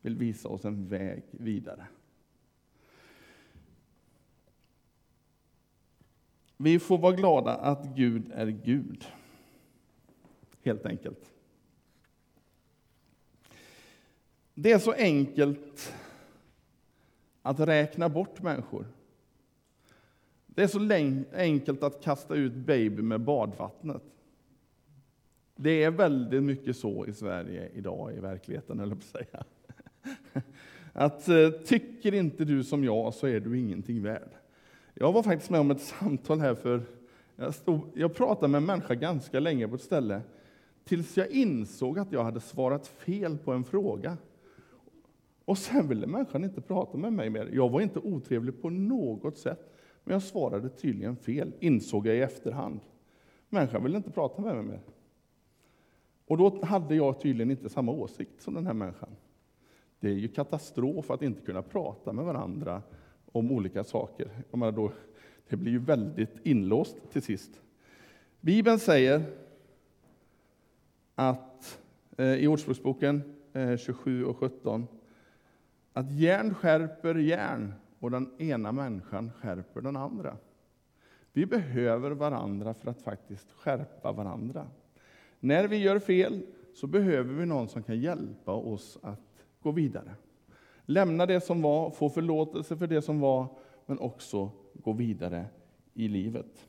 vill 0.00 0.16
visa 0.16 0.48
oss 0.48 0.64
en 0.64 0.88
väg 0.88 1.22
vidare. 1.30 1.86
Vi 6.62 6.78
får 6.78 6.98
vara 6.98 7.12
glada 7.12 7.54
att 7.56 7.84
Gud 7.96 8.30
är 8.34 8.46
Gud. 8.46 9.04
Helt 10.62 10.86
enkelt. 10.86 11.30
Det 14.54 14.72
är 14.72 14.78
så 14.78 14.92
enkelt 14.92 15.94
att 17.42 17.60
räkna 17.60 18.08
bort 18.08 18.42
människor. 18.42 18.86
Det 20.46 20.62
är 20.62 20.66
så 20.66 20.88
enkelt 21.34 21.82
att 21.82 22.02
kasta 22.02 22.34
ut 22.34 22.54
baby 22.54 23.02
med 23.02 23.20
badvattnet. 23.20 24.02
Det 25.56 25.84
är 25.84 25.90
väldigt 25.90 26.42
mycket 26.42 26.76
så 26.76 27.06
i 27.06 27.12
Sverige 27.12 27.68
idag, 27.74 28.14
i 28.16 28.20
verkligheten, 28.20 28.80
eller 28.80 28.94
på 28.94 29.00
att 29.00 29.26
säga. 29.26 29.44
Att 30.92 31.28
eh, 31.28 31.50
tycker 31.50 32.14
inte 32.14 32.44
du 32.44 32.64
som 32.64 32.84
jag 32.84 33.14
så 33.14 33.26
är 33.26 33.40
du 33.40 33.58
ingenting 33.58 34.02
värd. 34.02 34.39
Jag 34.94 35.12
var 35.12 35.22
faktiskt 35.22 35.50
med 35.50 35.60
om 35.60 35.70
ett 35.70 35.80
samtal 36.00 36.40
här 36.40 36.54
för, 36.54 36.82
jag, 37.36 37.54
stod, 37.54 37.80
jag 37.94 38.14
pratade 38.14 38.48
med 38.48 38.58
en 38.58 38.66
människa 38.66 38.94
ganska 38.94 39.40
länge 39.40 39.68
på 39.68 39.74
ett 39.74 39.82
ställe, 39.82 40.22
tills 40.84 41.16
jag 41.16 41.30
insåg 41.30 41.98
att 41.98 42.12
jag 42.12 42.24
hade 42.24 42.40
svarat 42.40 42.86
fel 42.86 43.38
på 43.38 43.52
en 43.52 43.64
fråga. 43.64 44.16
Och 45.44 45.58
sen 45.58 45.88
ville 45.88 46.06
människan 46.06 46.44
inte 46.44 46.60
prata 46.60 46.98
med 46.98 47.12
mig 47.12 47.30
mer. 47.30 47.50
Jag 47.52 47.68
var 47.68 47.80
inte 47.80 47.98
otrevlig 47.98 48.62
på 48.62 48.70
något 48.70 49.38
sätt. 49.38 49.70
Men 50.04 50.12
jag 50.12 50.22
svarade 50.22 50.68
tydligen 50.68 51.16
fel, 51.16 51.52
insåg 51.60 52.06
jag 52.06 52.16
i 52.16 52.20
efterhand. 52.20 52.80
Människan 53.48 53.82
ville 53.82 53.96
inte 53.96 54.10
prata 54.10 54.42
med 54.42 54.54
mig 54.54 54.64
mer. 54.64 54.80
Och 56.26 56.38
då 56.38 56.64
hade 56.64 56.94
jag 56.94 57.20
tydligen 57.20 57.50
inte 57.50 57.68
samma 57.68 57.92
åsikt 57.92 58.42
som 58.42 58.54
den 58.54 58.66
här 58.66 58.74
människan. 58.74 59.16
Det 60.00 60.08
är 60.08 60.14
ju 60.14 60.28
katastrof 60.28 61.10
att 61.10 61.22
inte 61.22 61.40
kunna 61.40 61.62
prata 61.62 62.12
med 62.12 62.24
varandra 62.24 62.82
om 63.32 63.52
olika 63.52 63.84
saker. 63.84 64.30
Då, 64.50 64.92
det 65.48 65.56
blir 65.56 65.72
ju 65.72 65.78
väldigt 65.78 66.36
inlåst 66.42 66.96
till 67.12 67.22
sist. 67.22 67.50
Bibeln 68.40 68.78
säger 68.78 69.22
att 71.14 71.80
eh, 72.16 72.34
i 72.34 72.46
Ordspråksboken 72.46 73.22
eh, 73.52 73.76
27 73.76 74.24
och 74.24 74.36
17 74.36 74.86
att 75.92 76.12
järn 76.12 76.54
skärper 76.54 77.14
järn 77.14 77.74
och 77.98 78.10
den 78.10 78.40
ena 78.40 78.72
människan 78.72 79.30
skärper 79.32 79.80
den 79.80 79.96
andra. 79.96 80.36
Vi 81.32 81.46
behöver 81.46 82.10
varandra 82.10 82.74
för 82.74 82.90
att 82.90 83.02
faktiskt 83.02 83.52
skärpa 83.52 84.12
varandra. 84.12 84.66
När 85.40 85.68
vi 85.68 85.76
gör 85.76 85.98
fel 85.98 86.42
så 86.74 86.86
behöver 86.86 87.34
vi 87.34 87.46
någon 87.46 87.68
som 87.68 87.82
kan 87.82 88.00
hjälpa 88.00 88.52
oss 88.52 88.98
att 89.02 89.46
gå 89.62 89.70
vidare. 89.70 90.14
Lämna 90.86 91.26
det 91.26 91.40
som 91.40 91.62
var, 91.62 91.90
få 91.90 92.08
förlåtelse 92.08 92.76
för 92.76 92.86
det 92.86 93.02
som 93.02 93.20
var, 93.20 93.46
men 93.86 93.98
också 93.98 94.50
gå 94.74 94.92
vidare 94.92 95.44
i 95.94 96.08
livet. 96.08 96.66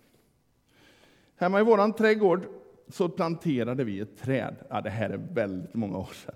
Hemma 1.35 1.59
i 1.59 1.63
vår 1.63 1.91
trädgård 1.91 2.45
så 2.87 3.09
planterade 3.09 3.83
vi 3.83 3.99
ett 3.99 4.17
träd. 4.17 4.55
Ja, 4.69 4.81
det 4.81 4.89
här 4.89 5.09
är 5.09 5.17
väldigt 5.17 5.73
många 5.73 5.97
år 5.97 6.09
sedan. 6.13 6.35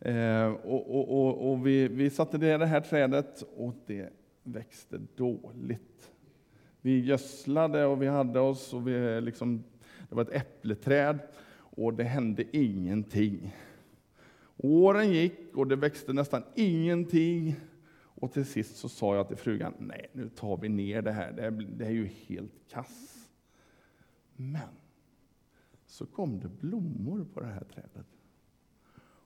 Eh, 0.00 0.52
och, 0.52 0.94
och, 0.94 1.26
och, 1.26 1.50
och 1.50 1.66
vi, 1.66 1.88
vi 1.88 2.10
satte 2.10 2.38
ner 2.38 2.58
det 2.58 2.66
här 2.66 2.80
trädet 2.80 3.42
och 3.56 3.74
det 3.86 4.08
växte 4.42 5.00
dåligt. 5.16 6.10
Vi 6.80 7.00
gödslade 7.00 7.84
och 7.84 8.02
vi 8.02 8.06
hade 8.06 8.40
oss 8.40 8.74
och 8.74 8.88
vi 8.88 9.20
liksom, 9.20 9.64
det 10.08 10.14
var 10.14 10.22
ett 10.22 10.32
äppleträd 10.32 11.18
och 11.56 11.94
det 11.94 12.04
hände 12.04 12.44
ingenting. 12.56 13.54
Åren 14.64 15.12
gick 15.12 15.56
och 15.56 15.66
det 15.66 15.76
växte 15.76 16.12
nästan 16.12 16.42
ingenting. 16.54 17.56
Och 17.96 18.32
till 18.32 18.44
sist 18.44 18.76
så 18.76 18.88
sa 18.88 19.16
jag 19.16 19.28
till 19.28 19.36
frugan, 19.36 19.74
nej 19.78 20.10
nu 20.12 20.28
tar 20.28 20.56
vi 20.56 20.68
ner 20.68 21.02
det 21.02 21.12
här, 21.12 21.32
det 21.32 21.50
det 21.50 21.86
är 21.86 21.90
ju 21.90 22.06
helt 22.06 22.68
kass. 22.70 23.28
Men 24.36 24.68
så 25.86 26.06
kom 26.06 26.40
det 26.40 26.48
blommor 26.48 27.26
på 27.34 27.40
det 27.40 27.46
här 27.46 27.64
trädet. 27.64 28.06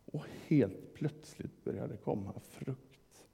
Och 0.05 0.25
helt 0.47 0.95
plötsligt 0.95 1.65
började 1.65 1.93
det 1.93 1.97
komma 1.97 2.35
frukt. 2.41 3.27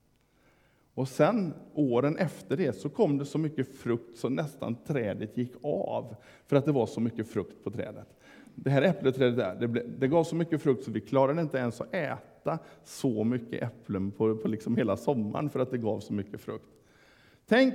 Och 0.94 1.08
sen 1.08 1.54
åren 1.74 2.16
efter 2.16 2.56
det 2.56 2.72
så 2.72 2.88
kom 2.88 3.18
det 3.18 3.24
så 3.24 3.38
mycket 3.38 3.76
frukt 3.76 4.18
så 4.18 4.28
nästan 4.28 4.74
trädet 4.84 5.36
gick 5.36 5.52
av, 5.62 6.16
för 6.46 6.56
att 6.56 6.64
det 6.64 6.72
var 6.72 6.86
så 6.86 7.00
mycket 7.00 7.28
frukt 7.28 7.64
på 7.64 7.70
trädet. 7.70 8.08
Det 8.54 8.70
här 8.70 8.82
äppleträdet 8.82 9.36
där, 9.36 9.54
det, 9.54 9.68
blev, 9.68 9.98
det 9.98 10.08
gav 10.08 10.24
så 10.24 10.36
mycket 10.36 10.62
frukt 10.62 10.84
så 10.84 10.90
vi 10.90 11.00
klarade 11.00 11.40
inte 11.40 11.58
ens 11.58 11.80
att 11.80 11.94
äta 11.94 12.58
så 12.84 13.24
mycket 13.24 13.62
äpplen 13.62 14.10
på, 14.10 14.36
på 14.36 14.48
liksom 14.48 14.76
hela 14.76 14.96
sommaren 14.96 15.50
för 15.50 15.60
att 15.60 15.70
det 15.70 15.78
gav 15.78 16.00
så 16.00 16.12
mycket 16.12 16.40
frukt. 16.40 16.68
Tänk 17.46 17.74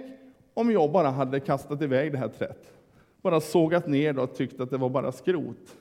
om 0.54 0.72
jag 0.72 0.92
bara 0.92 1.10
hade 1.10 1.40
kastat 1.40 1.82
iväg 1.82 2.12
det 2.12 2.18
här 2.18 2.28
trädet 2.28 2.74
bara 3.22 3.42
sågat 3.42 3.88
ner 3.88 4.14
det 4.14 4.22
och 4.22 4.36
tyckt 4.36 4.60
att 4.60 4.70
det 4.70 4.78
var 4.78 4.90
bara 4.90 5.12
skrot. 5.12 5.78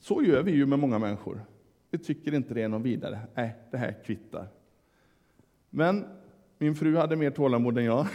Så 0.00 0.22
gör 0.22 0.42
vi 0.42 0.52
ju 0.52 0.66
med 0.66 0.78
många 0.78 0.98
människor. 0.98 1.44
Vi 1.90 1.98
tycker 1.98 2.34
inte 2.34 2.54
det 2.54 2.62
är 2.62 2.68
någon 2.68 2.82
vidare. 2.82 3.18
Nej, 3.34 3.56
det 3.70 3.76
här 3.76 3.94
kvittar. 4.04 4.48
Men 5.70 6.04
min 6.58 6.74
fru 6.74 6.96
hade 6.96 7.16
mer 7.16 7.30
tålamod 7.30 7.78
än 7.78 7.84
jag. 7.84 8.06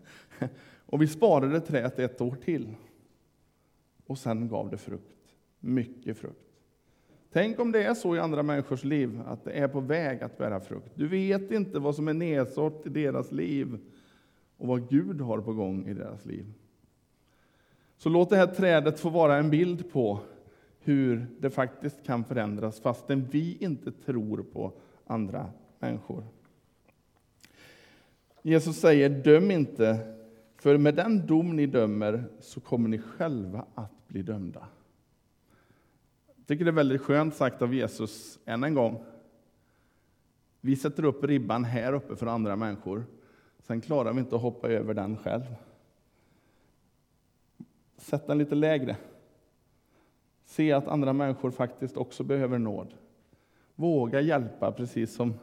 och 0.86 1.02
vi 1.02 1.06
sparade 1.06 1.60
träet 1.60 1.98
ett 1.98 2.20
år 2.20 2.36
till. 2.44 2.74
Och 4.10 4.18
sen 4.18 4.48
gav 4.48 4.70
det 4.70 4.76
frukt. 4.76 5.16
Mycket 5.60 6.18
frukt. 6.18 6.50
Tänk 7.32 7.60
om 7.60 7.72
det 7.72 7.82
är 7.82 7.94
så 7.94 8.16
i 8.16 8.18
andra 8.18 8.42
människors 8.42 8.84
liv, 8.84 9.20
att 9.26 9.44
det 9.44 9.52
är 9.52 9.68
på 9.68 9.80
väg 9.80 10.22
att 10.22 10.38
bära 10.38 10.60
frukt. 10.60 10.92
Du 10.94 11.08
vet 11.08 11.50
inte 11.50 11.78
vad 11.78 11.94
som 11.94 12.08
är 12.08 12.14
nedsått 12.14 12.86
i 12.86 12.88
deras 12.88 13.32
liv 13.32 13.78
och 14.56 14.68
vad 14.68 14.88
Gud 14.88 15.20
har 15.20 15.40
på 15.40 15.52
gång 15.52 15.88
i 15.88 15.94
deras 15.94 16.26
liv. 16.26 16.52
Så 17.96 18.08
låt 18.08 18.30
det 18.30 18.36
här 18.36 18.46
trädet 18.46 19.00
få 19.00 19.08
vara 19.08 19.36
en 19.36 19.50
bild 19.50 19.92
på 19.92 20.20
hur 20.80 21.26
det 21.38 21.50
faktiskt 21.50 22.02
kan 22.02 22.24
förändras 22.24 22.80
fastän 22.80 23.28
vi 23.30 23.56
inte 23.60 23.92
tror 23.92 24.44
på 24.52 24.72
andra 25.06 25.50
människor. 25.78 26.24
Jesus 28.42 28.76
säger, 28.76 29.08
döm 29.08 29.50
inte, 29.50 30.16
för 30.60 30.78
med 30.78 30.94
den 30.94 31.26
dom 31.26 31.56
ni 31.56 31.66
dömer 31.66 32.24
så 32.40 32.60
kommer 32.60 32.88
ni 32.88 32.98
själva 32.98 33.66
att 33.74 34.08
bli 34.08 34.22
dömda. 34.22 34.68
Jag 36.36 36.46
tycker 36.46 36.64
det 36.64 36.70
är 36.70 36.72
väldigt 36.72 37.00
skönt 37.00 37.34
sagt 37.34 37.62
av 37.62 37.74
Jesus 37.74 38.38
än 38.44 38.64
en 38.64 38.74
gång. 38.74 39.04
Vi 40.60 40.76
sätter 40.76 41.04
upp 41.04 41.24
ribban 41.24 41.64
här 41.64 41.92
uppe 41.92 42.16
för 42.16 42.26
andra 42.26 42.56
människor. 42.56 43.04
Sen 43.58 43.80
klarar 43.80 44.12
vi 44.12 44.20
inte 44.20 44.36
att 44.36 44.42
hoppa 44.42 44.68
över 44.68 44.94
den 44.94 45.16
själv. 45.16 45.54
Sätt 47.96 48.26
den 48.26 48.38
lite 48.38 48.54
lägre. 48.54 48.96
Se 50.44 50.72
att 50.72 50.88
andra 50.88 51.12
människor 51.12 51.50
faktiskt 51.50 51.96
också 51.96 52.24
behöver 52.24 52.58
nåd. 52.58 52.94
Våga 53.74 54.20
hjälpa, 54.20 54.72
precis 54.72 55.14
som 55.14 55.34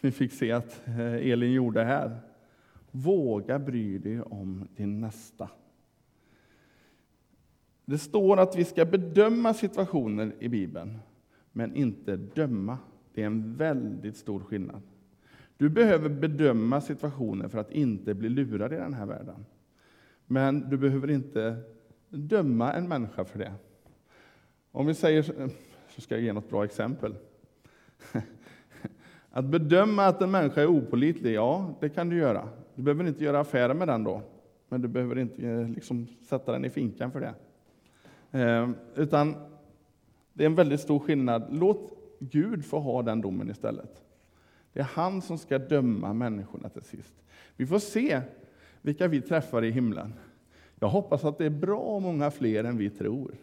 vi 0.00 0.10
fick 0.10 0.32
se 0.32 0.52
att 0.52 0.86
eh, 0.86 1.30
Elin 1.30 1.52
gjorde 1.52 1.84
här. 1.84 2.27
Våga 3.04 3.58
bry 3.58 3.98
dig 3.98 4.22
om 4.22 4.68
din 4.76 5.00
nästa. 5.00 5.50
Det 7.84 7.98
står 7.98 8.36
att 8.36 8.56
vi 8.56 8.64
ska 8.64 8.84
bedöma 8.84 9.54
situationer 9.54 10.34
i 10.38 10.48
Bibeln, 10.48 10.98
men 11.52 11.74
inte 11.74 12.16
döma. 12.16 12.78
Det 13.14 13.22
är 13.22 13.26
en 13.26 13.56
väldigt 13.56 14.16
stor 14.16 14.40
skillnad. 14.40 14.82
Du 15.56 15.68
behöver 15.68 16.08
bedöma 16.08 16.80
situationer 16.80 17.48
för 17.48 17.58
att 17.58 17.72
inte 17.72 18.14
bli 18.14 18.28
lurad 18.28 18.72
i 18.72 18.76
den 18.76 18.94
här 18.94 19.06
världen. 19.06 19.44
Men 20.26 20.70
du 20.70 20.76
behöver 20.76 21.10
inte 21.10 21.56
döma 22.08 22.72
en 22.72 22.88
människa 22.88 23.24
för 23.24 23.38
det. 23.38 23.52
Om 24.72 24.86
vi 24.86 24.94
säger, 24.94 25.22
så 25.88 26.00
ska 26.00 26.14
jag 26.14 26.24
ge 26.24 26.32
något 26.32 26.50
bra 26.50 26.64
exempel. 26.64 27.14
Att 29.30 29.44
bedöma 29.44 30.06
att 30.06 30.22
en 30.22 30.30
människa 30.30 30.60
är 30.60 30.66
opolitlig, 30.66 31.34
ja, 31.34 31.74
det 31.80 31.88
kan 31.88 32.08
du 32.08 32.16
göra. 32.16 32.48
Du 32.78 32.82
behöver 32.82 33.06
inte 33.06 33.24
göra 33.24 33.40
affärer 33.40 33.74
med 33.74 33.88
den 33.88 34.04
då, 34.04 34.22
men 34.68 34.82
du 34.82 34.88
behöver 34.88 35.18
inte 35.18 35.48
eh, 35.48 35.68
liksom, 35.68 36.06
sätta 36.22 36.52
den 36.52 36.64
i 36.64 36.70
finkan 36.70 37.12
för 37.12 37.20
det. 37.20 37.34
Eh, 38.38 38.70
utan 38.94 39.34
det 40.32 40.44
är 40.44 40.46
en 40.46 40.54
väldigt 40.54 40.80
stor 40.80 40.98
skillnad. 40.98 41.46
Låt 41.50 41.92
Gud 42.18 42.64
få 42.64 42.78
ha 42.78 43.02
den 43.02 43.20
domen 43.20 43.50
istället. 43.50 44.02
Det 44.72 44.80
är 44.80 44.84
han 44.84 45.22
som 45.22 45.38
ska 45.38 45.58
döma 45.58 46.12
människorna 46.12 46.68
till 46.68 46.82
sist. 46.82 47.14
Vi 47.56 47.66
får 47.66 47.78
se 47.78 48.20
vilka 48.82 49.08
vi 49.08 49.20
träffar 49.20 49.64
i 49.64 49.70
himlen. 49.70 50.14
Jag 50.80 50.88
hoppas 50.88 51.24
att 51.24 51.38
det 51.38 51.46
är 51.46 51.50
bra 51.50 52.00
många 52.00 52.30
fler 52.30 52.64
än 52.64 52.78
vi 52.78 52.90
tror. 52.90 53.34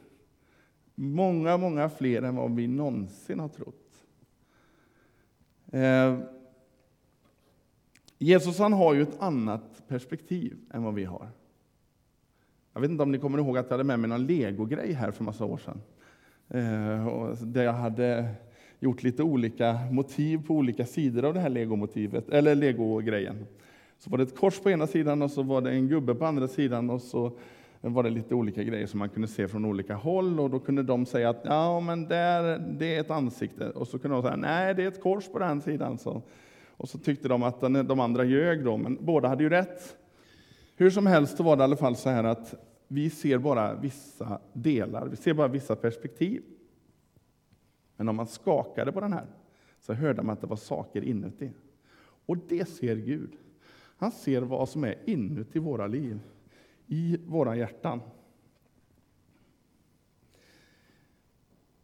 Många, 0.96 1.58
många 1.58 1.90
fler 1.90 2.22
än 2.22 2.36
vad 2.36 2.56
vi 2.56 2.68
någonsin 2.68 3.40
har 3.40 3.50
trott. 3.50 4.04
Eh, 5.72 6.20
Jesus 8.18 8.60
han 8.60 8.74
har 8.74 8.94
ju 8.94 9.02
ett 9.02 9.22
annat 9.22 9.88
perspektiv 9.88 10.58
än 10.74 10.84
vad 10.84 10.94
vi 10.94 11.04
har. 11.04 11.28
Jag 12.74 12.82
vet 12.82 12.92
inte 12.92 13.04
om 13.04 13.12
ni 13.12 13.20
kommer 13.20 13.38
ihåg 13.38 13.58
att 13.58 13.66
jag 13.66 13.72
hade 13.72 13.84
med 13.84 14.00
mig 14.00 14.10
någon 14.10 14.26
legogrej 14.26 14.94
här 14.94 15.12
för 15.12 15.24
massa 15.24 15.46
år 15.46 15.58
sedan. 15.58 15.82
Eh, 16.50 17.32
där 17.42 17.64
jag 17.64 17.74
hade 17.74 18.30
gjort 18.80 19.04
lite 19.04 19.24
olika 19.24 19.80
motiv 19.92 20.48
på 20.48 20.54
olika 20.54 20.86
sidor 20.86 21.26
av 21.26 21.34
det 21.34 21.40
här 21.40 21.50
legomotivet, 21.50 22.30
eller 22.30 22.56
legogrejen. 22.56 23.46
Så 23.98 24.10
var 24.10 24.18
det 24.18 24.24
ett 24.24 24.38
kors 24.38 24.60
på 24.60 24.72
ena 24.72 24.88
sidan 24.88 25.22
och 25.22 25.32
så 25.32 25.44
var 25.44 25.62
det 25.62 25.72
en 25.72 25.88
gubbe 25.88 26.16
på 26.16 26.26
andra 26.26 26.48
sidan 26.48 26.90
och 26.90 27.02
så 27.02 27.32
var 27.82 28.04
det 28.04 28.10
lite 28.10 28.36
olika 28.36 28.64
grejer 28.64 28.88
som 28.88 29.00
man 29.00 29.10
kunde 29.10 29.28
se 29.28 29.48
från 29.48 29.66
olika 29.66 29.96
håll 29.96 30.40
och 30.40 30.50
då 30.50 30.60
kunde 30.60 30.84
de 30.84 31.06
säga 31.06 31.30
att 31.30 31.42
ja, 31.44 31.80
men 31.80 32.08
där, 32.08 32.60
det 32.80 32.96
är 32.96 33.02
ett 33.02 33.12
ansikte 33.12 33.70
och 33.70 33.88
så 33.88 34.00
kunde 34.00 34.18
de 34.18 34.24
säga 34.24 34.36
nej, 34.36 34.76
det 34.76 34.84
är 34.84 34.88
ett 34.88 35.02
kors 35.02 35.28
på 35.28 35.40
den 35.40 35.62
sidan. 35.62 35.98
Så, 35.98 36.22
och 36.78 36.90
så 36.90 36.98
tyckte 36.98 37.28
de 37.28 37.44
att 37.44 37.62
de 37.62 38.00
andra 38.00 38.24
ljög 38.24 38.64
då, 38.64 38.78
men 38.78 38.98
båda 39.02 39.28
hade 39.28 39.44
ju 39.44 39.50
rätt. 39.50 39.98
Hur 40.76 40.90
som 40.90 41.06
helst 41.06 41.38
så 41.38 41.44
var 41.44 41.58
det 41.58 41.62
i 41.62 41.64
alla 41.64 41.78
fall 41.78 41.96
så 41.96 42.10
här 42.10 42.24
att 42.24 42.54
vi 42.88 43.10
ser 43.10 43.38
bara 43.38 43.76
vissa 43.76 44.42
delar, 44.54 45.08
vi 45.08 45.16
ser 45.16 45.34
bara 45.34 45.48
vissa 45.48 45.76
perspektiv. 45.76 46.44
Men 47.98 48.10
om 48.10 48.16
man 48.16 48.28
skakade 48.28 48.92
på 48.92 49.02
den 49.02 49.14
här 49.14 49.26
så 49.80 49.94
hörde 49.94 50.22
man 50.22 50.34
att 50.34 50.42
det 50.42 50.48
var 50.48 50.58
saker 50.58 51.02
inuti. 51.02 51.52
Och 52.26 52.38
det 52.38 52.70
ser 52.70 52.96
Gud. 52.96 53.32
Han 53.98 54.12
ser 54.12 54.42
vad 54.42 54.70
som 54.70 54.84
är 54.84 54.96
inuti 55.06 55.60
våra 55.60 55.88
liv, 55.88 56.20
i 56.88 57.18
våra 57.26 57.56
hjärtan. 57.56 58.02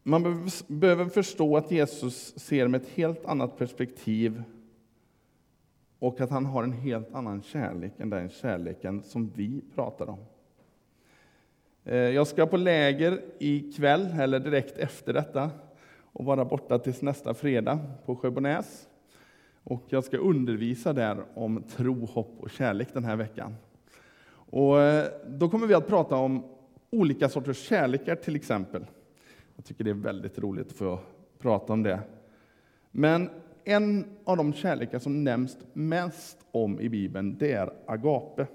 Man 0.04 0.50
behöver 0.68 1.06
förstå 1.06 1.58
att 1.58 1.72
Jesus 1.72 2.40
ser 2.40 2.68
med 2.68 2.82
ett 2.82 2.90
helt 2.90 3.26
annat 3.26 3.58
perspektiv 3.58 4.44
och 6.02 6.22
att 6.22 6.30
han 6.30 6.46
har 6.46 6.64
en 6.64 6.72
helt 6.72 7.14
annan 7.14 7.42
kärlek 7.42 7.94
än 7.98 8.10
den 8.10 8.30
kärleken 8.30 9.04
som 9.04 9.32
vi 9.36 9.62
pratar 9.76 10.10
om. 10.10 10.20
Eh, 11.84 11.96
jag 11.96 12.28
ska 12.28 12.46
på 12.46 12.58
läger 12.58 13.22
ikväll, 13.40 14.08
eller 14.20 14.40
direkt 14.40 14.78
efter 14.78 15.14
detta, 15.14 15.50
och 16.02 16.26
vara 16.26 16.46
borta 16.46 16.80
tills 16.80 17.02
nästa 17.02 17.34
fredag 17.34 17.80
på 18.06 18.16
Sjöbonäs. 18.16 18.88
Och 19.64 19.84
jag 19.88 20.04
ska 20.04 20.18
undervisa 20.18 20.94
där 20.94 21.24
om 21.34 21.64
tro, 21.64 22.06
hopp 22.06 22.36
och 22.40 22.50
kärlek 22.50 22.88
den 22.94 23.04
här 23.04 23.16
veckan. 23.16 23.56
Och 24.34 24.82
eh, 24.82 25.06
då 25.28 25.50
kommer 25.50 25.68
vi 25.68 25.74
att 25.74 25.88
prata 25.88 26.16
om 26.16 26.44
olika 26.90 27.30
sorters 27.30 27.68
kärlekar 27.68 28.16
till 28.16 28.36
exempel. 28.36 28.86
Jag 29.56 29.66
tycker 29.66 29.84
det 29.84 29.90
är 29.90 29.94
väldigt 29.94 30.40
roligt 30.40 30.68
att 30.68 30.78
få 30.78 31.00
prata 31.40 31.74
om 31.74 31.84
det. 31.84 32.00
Men 32.92 33.30
en 33.66 34.06
av 34.24 34.38
de 34.38 34.54
kärlekar 34.54 35.00
som 35.00 35.24
nämns 35.24 35.58
mest 35.74 36.38
om 36.52 36.80
i 36.80 36.90
Bibeln, 36.90 37.38
det 37.38 37.52
är 37.52 37.74
agape. 37.86 38.48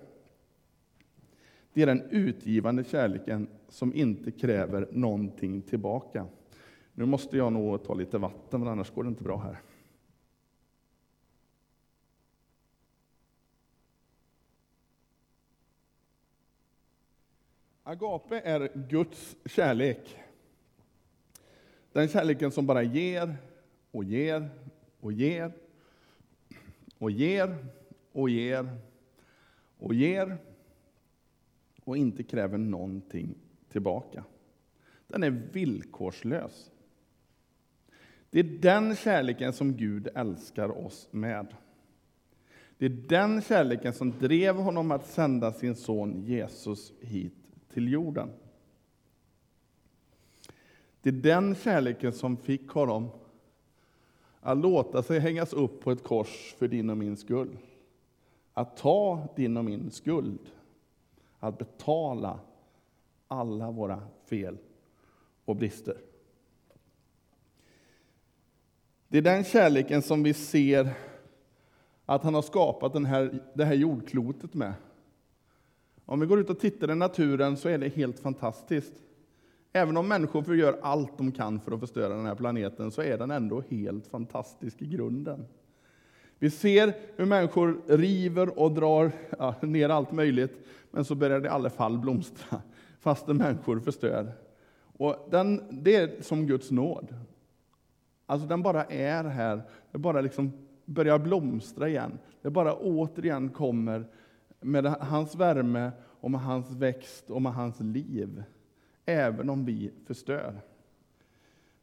Det 1.72 1.82
är 1.82 1.86
den 1.86 2.02
utgivande 2.10 2.84
kärleken 2.84 3.48
som 3.68 3.94
inte 3.94 4.30
kräver 4.30 4.88
någonting 4.90 5.62
tillbaka. 5.62 6.26
Nu 6.92 7.06
måste 7.06 7.36
jag 7.36 7.52
nog 7.52 7.84
ta 7.84 7.94
lite 7.94 8.18
vatten, 8.18 8.60
för 8.60 8.70
annars 8.70 8.90
går 8.90 9.04
det 9.04 9.08
inte 9.08 9.24
bra 9.24 9.38
här. 9.38 9.58
Agape 17.82 18.40
är 18.40 18.70
Guds 18.88 19.36
kärlek. 19.44 20.18
Den 21.92 22.08
kärleken 22.08 22.50
som 22.50 22.66
bara 22.66 22.82
ger 22.82 23.36
och 23.90 24.04
ger 24.04 24.48
och 25.06 25.12
ger 25.12 25.52
och 26.98 27.10
ger 27.10 27.56
och 28.12 28.30
ger 28.30 28.68
och 29.78 29.94
ger 29.94 30.38
och 31.84 31.96
inte 31.96 32.22
kräver 32.22 32.58
någonting 32.58 33.34
tillbaka. 33.68 34.24
Den 35.06 35.22
är 35.22 35.30
villkorslös. 35.30 36.70
Det 38.30 38.40
är 38.40 38.44
den 38.44 38.96
kärleken 38.96 39.52
som 39.52 39.76
Gud 39.76 40.08
älskar 40.14 40.86
oss 40.86 41.08
med. 41.10 41.54
Det 42.78 42.86
är 42.86 42.90
den 43.08 43.42
kärleken 43.42 43.92
som 43.92 44.18
drev 44.18 44.56
honom 44.56 44.90
att 44.90 45.06
sända 45.06 45.52
sin 45.52 45.74
son 45.74 46.24
Jesus 46.24 46.92
hit 47.00 47.34
till 47.72 47.92
jorden. 47.92 48.28
Det 51.00 51.08
är 51.08 51.12
den 51.12 51.54
kärleken 51.54 52.12
som 52.12 52.36
fick 52.36 52.68
honom 52.68 53.10
att 54.46 54.58
låta 54.58 55.02
sig 55.02 55.18
hängas 55.18 55.52
upp 55.52 55.80
på 55.80 55.90
ett 55.90 56.02
kors 56.02 56.54
för 56.58 56.68
din 56.68 56.90
och 56.90 56.96
min 56.96 57.16
skull. 57.16 57.58
Att 58.54 58.76
ta 58.76 59.28
din 59.36 59.56
och 59.56 59.64
min 59.64 59.90
skuld. 59.90 60.38
Att 61.38 61.58
betala 61.58 62.40
alla 63.28 63.70
våra 63.70 64.02
fel 64.24 64.58
och 65.44 65.56
brister. 65.56 65.96
Det 69.08 69.18
är 69.18 69.22
den 69.22 69.44
kärleken 69.44 70.02
som 70.02 70.22
vi 70.22 70.34
ser 70.34 70.94
att 72.04 72.22
han 72.22 72.34
har 72.34 72.42
skapat 72.42 72.92
den 72.92 73.04
här, 73.04 73.42
det 73.54 73.64
här 73.64 73.74
jordklotet 73.74 74.54
med. 74.54 74.74
Om 76.04 76.20
vi 76.20 76.26
går 76.26 76.40
ut 76.40 76.50
och 76.50 76.60
tittar 76.60 76.90
i 76.90 76.94
naturen 76.94 77.56
så 77.56 77.68
är 77.68 77.78
det 77.78 77.88
helt 77.88 78.18
fantastiskt. 78.18 78.94
Även 79.76 79.96
om 79.96 80.08
människor 80.08 80.56
gör 80.56 80.78
allt 80.82 81.18
de 81.18 81.32
kan 81.32 81.60
för 81.60 81.72
att 81.72 81.80
förstöra 81.80 82.14
den 82.14 82.26
här 82.26 82.34
planeten 82.34 82.90
så 82.90 83.02
är 83.02 83.18
den 83.18 83.30
ändå 83.30 83.62
helt 83.68 84.06
fantastisk 84.06 84.82
i 84.82 84.86
grunden. 84.86 85.46
Vi 86.38 86.50
ser 86.50 86.94
hur 87.16 87.26
människor 87.26 87.80
river 87.86 88.58
och 88.58 88.72
drar 88.72 89.12
ja, 89.38 89.54
ner 89.60 89.88
allt 89.88 90.12
möjligt, 90.12 90.66
men 90.90 91.04
så 91.04 91.14
börjar 91.14 91.40
det 91.40 91.46
i 91.46 91.50
alla 91.50 91.70
fall 91.70 91.98
blomstra, 91.98 92.62
fastän 93.00 93.36
människor 93.36 93.80
förstör. 93.80 94.32
Och 94.96 95.28
den, 95.30 95.62
det 95.70 95.96
är 95.96 96.22
som 96.22 96.46
Guds 96.46 96.70
nåd. 96.70 97.14
Alltså 98.26 98.48
den 98.48 98.62
bara 98.62 98.84
är 98.84 99.24
här, 99.24 99.62
den 99.92 100.02
bara 100.02 100.20
liksom 100.20 100.52
börjar 100.84 101.18
blomstra 101.18 101.88
igen. 101.88 102.18
Det 102.42 102.50
bara 102.50 102.74
återigen 102.74 103.48
kommer 103.48 104.06
med 104.60 104.86
hans 104.86 105.34
värme 105.34 105.90
och 106.02 106.30
med 106.30 106.40
hans 106.40 106.70
växt 106.70 107.30
och 107.30 107.42
med 107.42 107.54
hans 107.54 107.80
liv, 107.80 108.42
även 109.06 109.50
om 109.50 109.64
vi 109.64 109.90
förstör. 110.06 110.60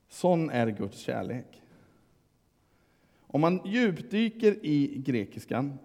Sån 0.08 0.50
är 0.50 0.68
Guds 0.68 0.98
kärlek. 0.98 1.62
Om 3.22 3.42
man 3.42 3.62
djupdyker 3.66 4.66
i 4.66 5.02
grekiskan, 5.06 5.80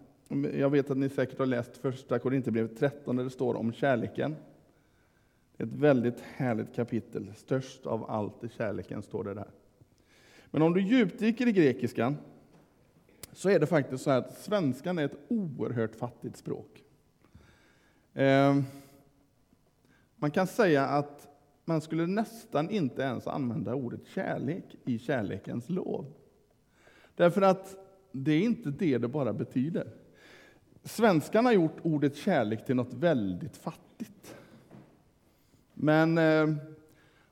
jag 0.55 0.71
vet 0.71 0.91
att 0.91 0.97
ni 0.97 1.09
säkert 1.09 1.39
har 1.39 1.47
läst 1.47 1.77
första 1.77 2.19
Korinthierbrevet 2.19 2.79
13 2.79 3.17
där 3.17 3.25
det 3.25 3.31
står 3.31 3.55
om 3.55 3.73
kärleken. 3.73 4.37
Det 5.57 5.63
är 5.63 5.67
ett 5.67 5.73
väldigt 5.73 6.21
härligt 6.21 6.75
kapitel, 6.75 7.33
störst 7.37 7.87
av 7.87 8.11
allt 8.11 8.45
i 8.45 8.49
kärleken 8.49 9.03
står 9.03 9.25
det 9.25 9.35
där. 9.35 9.51
Men 10.51 10.63
om 10.63 10.75
du 10.75 10.81
djupdyker 10.81 11.47
i 11.47 11.53
grekiskan 11.53 12.17
så 13.33 13.51
är 13.51 13.61
det 13.61 13.67
faktiskt 13.67 14.05
så 14.05 14.11
att 14.11 14.39
svenskan 14.39 14.99
är 14.99 15.05
ett 15.05 15.19
oerhört 15.29 15.95
fattigt 15.95 16.37
språk. 16.37 16.85
Ehm, 18.15 18.65
man 20.17 20.31
kan 20.31 20.47
säga 20.47 20.87
att 20.87 21.28
man 21.69 21.81
skulle 21.81 22.07
nästan 22.07 22.71
inte 22.71 23.03
ens 23.03 23.27
använda 23.27 23.75
ordet 23.75 24.01
kärlek 24.15 24.65
i 24.85 24.99
kärlekens 24.99 25.71
lov. 25.71 26.13
Därför 27.15 27.43
att 27.43 27.77
det 28.13 28.33
är 28.33 28.41
inte 28.41 28.71
det 28.71 28.99
det 28.99 29.09
bara 29.09 29.33
betyder. 29.33 29.93
Svenskan 30.83 31.45
har 31.45 31.53
gjort 31.53 31.77
ordet 31.83 32.17
kärlek 32.17 32.67
till 32.67 32.77
något 32.77 32.95
väldigt 32.95 33.57
fattigt. 33.57 34.37
Men 35.75 36.19
eh, 36.19 36.57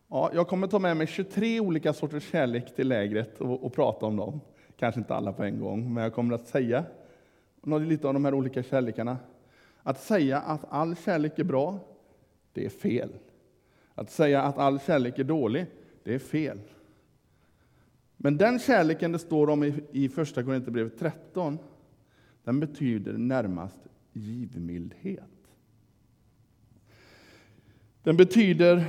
ja, 0.08 0.30
jag 0.34 0.48
kommer 0.48 0.66
ta 0.66 0.78
med 0.78 0.96
mig 0.96 1.06
23 1.06 1.60
olika 1.60 1.92
sorters 1.92 2.30
kärlek 2.30 2.74
till 2.74 2.88
lägret 2.88 3.40
och, 3.40 3.64
och 3.64 3.72
prata 3.72 4.06
om 4.06 4.16
dem. 4.16 4.40
Kanske 4.76 5.00
inte 5.00 5.14
alla 5.14 5.32
på 5.32 5.42
en 5.42 5.60
gång, 5.60 5.94
men 5.94 6.02
jag 6.02 6.14
kommer 6.14 6.34
att 6.34 6.46
säga 6.46 6.84
lite 7.64 8.06
om 8.08 8.14
de 8.14 8.24
här 8.24 8.34
olika 8.34 8.62
kärlekarna. 8.62 9.18
Att 9.82 10.00
säga 10.00 10.38
att 10.38 10.64
all 10.68 10.96
kärlek 10.96 11.38
är 11.38 11.44
bra, 11.44 11.78
det 12.52 12.64
är 12.64 12.70
fel. 12.70 13.10
Att 13.96 14.10
säga 14.10 14.42
att 14.42 14.58
all 14.58 14.80
kärlek 14.80 15.18
är 15.18 15.24
dålig, 15.24 15.66
det 16.04 16.14
är 16.14 16.18
fel. 16.18 16.60
Men 18.16 18.36
den 18.36 18.58
kärleken 18.58 19.12
det 19.12 19.18
står 19.18 19.50
om 19.50 19.72
i 19.92 20.08
Första 20.08 20.42
Korinthierbrevet 20.42 20.98
13, 20.98 21.58
den 22.44 22.60
betyder 22.60 23.12
närmast 23.12 23.78
givmildhet. 24.12 25.22
Den 28.02 28.16
betyder 28.16 28.84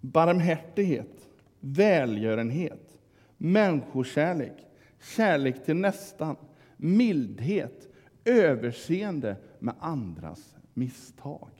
barmhärtighet, 0.00 1.28
välgörenhet, 1.60 3.00
människokärlek, 3.36 4.66
kärlek 5.00 5.64
till 5.64 5.76
nästan, 5.76 6.36
mildhet, 6.76 7.88
överseende 8.24 9.36
med 9.58 9.74
andras 9.78 10.56
misstag. 10.74 11.57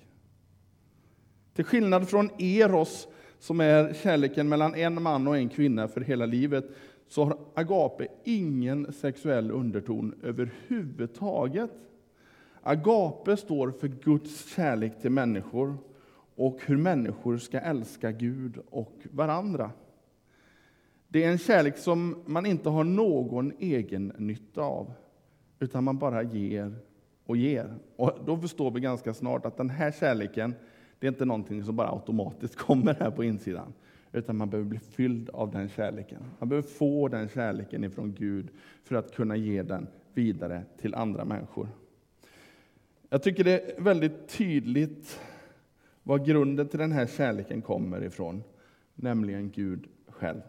Till 1.58 1.64
skillnad 1.64 2.08
från 2.08 2.30
eros, 2.38 3.08
som 3.38 3.60
är 3.60 3.92
kärleken 3.94 4.48
mellan 4.48 4.74
en 4.74 5.02
man 5.02 5.26
och 5.26 5.36
en 5.36 5.48
kvinna 5.48 5.88
för 5.88 6.00
hela 6.00 6.26
livet, 6.26 6.64
så 7.08 7.24
har 7.24 7.38
agape 7.54 8.08
ingen 8.24 8.92
sexuell 8.92 9.50
underton 9.50 10.14
överhuvudtaget. 10.22 11.70
Agape 12.62 13.36
står 13.36 13.70
för 13.70 13.88
Guds 13.88 14.54
kärlek 14.54 15.00
till 15.00 15.10
människor 15.10 15.76
och 16.36 16.58
hur 16.66 16.76
människor 16.76 17.38
ska 17.38 17.60
älska 17.60 18.12
Gud 18.12 18.58
och 18.70 18.96
varandra. 19.10 19.70
Det 21.08 21.24
är 21.24 21.30
en 21.30 21.38
kärlek 21.38 21.78
som 21.78 22.22
man 22.26 22.46
inte 22.46 22.68
har 22.68 22.84
någon 22.84 23.52
egen 23.58 24.12
nytta 24.18 24.62
av, 24.62 24.92
utan 25.58 25.84
man 25.84 25.98
bara 25.98 26.22
ger 26.22 26.76
och 27.26 27.36
ger. 27.36 27.74
Och 27.96 28.18
då 28.26 28.36
förstår 28.36 28.70
vi 28.70 28.80
ganska 28.80 29.14
snart 29.14 29.46
att 29.46 29.56
den 29.56 29.70
här 29.70 29.92
kärleken, 29.92 30.54
det 30.98 31.06
är 31.06 31.08
inte 31.08 31.24
någonting 31.24 31.64
som 31.64 31.76
bara 31.76 31.90
automatiskt 31.90 32.56
kommer 32.56 32.94
här 32.94 33.10
på 33.10 33.24
insidan, 33.24 33.72
utan 34.12 34.36
man 34.36 34.50
behöver 34.50 34.68
bli 34.68 34.78
fylld 34.78 35.30
av 35.30 35.50
den 35.50 35.68
kärleken. 35.68 36.18
Man 36.38 36.48
behöver 36.48 36.68
få 36.68 37.08
den 37.08 37.28
kärleken 37.28 37.84
ifrån 37.84 38.14
Gud 38.18 38.48
för 38.84 38.96
att 38.96 39.14
kunna 39.14 39.36
ge 39.36 39.62
den 39.62 39.86
vidare 40.14 40.62
till 40.80 40.94
andra 40.94 41.24
människor. 41.24 41.68
Jag 43.08 43.22
tycker 43.22 43.44
det 43.44 43.60
är 43.60 43.80
väldigt 43.80 44.28
tydligt 44.28 45.20
var 46.02 46.18
grunden 46.18 46.68
till 46.68 46.78
den 46.78 46.92
här 46.92 47.06
kärleken 47.06 47.62
kommer 47.62 48.04
ifrån, 48.04 48.42
nämligen 48.94 49.50
Gud 49.50 49.86
själv. 50.08 50.40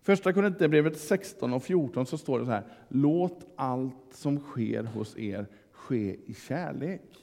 Första 0.00 0.32
Korinthierbrevet 0.32 0.98
16 0.98 1.52
och 1.52 1.62
14 1.62 2.06
så 2.06 2.18
står 2.18 2.38
det 2.38 2.44
så 2.44 2.50
här. 2.50 2.64
Låt 2.88 3.46
allt 3.56 4.12
som 4.12 4.38
sker 4.38 4.82
hos 4.82 5.18
er 5.18 5.46
ske 5.72 6.16
i 6.26 6.34
kärlek. 6.34 7.21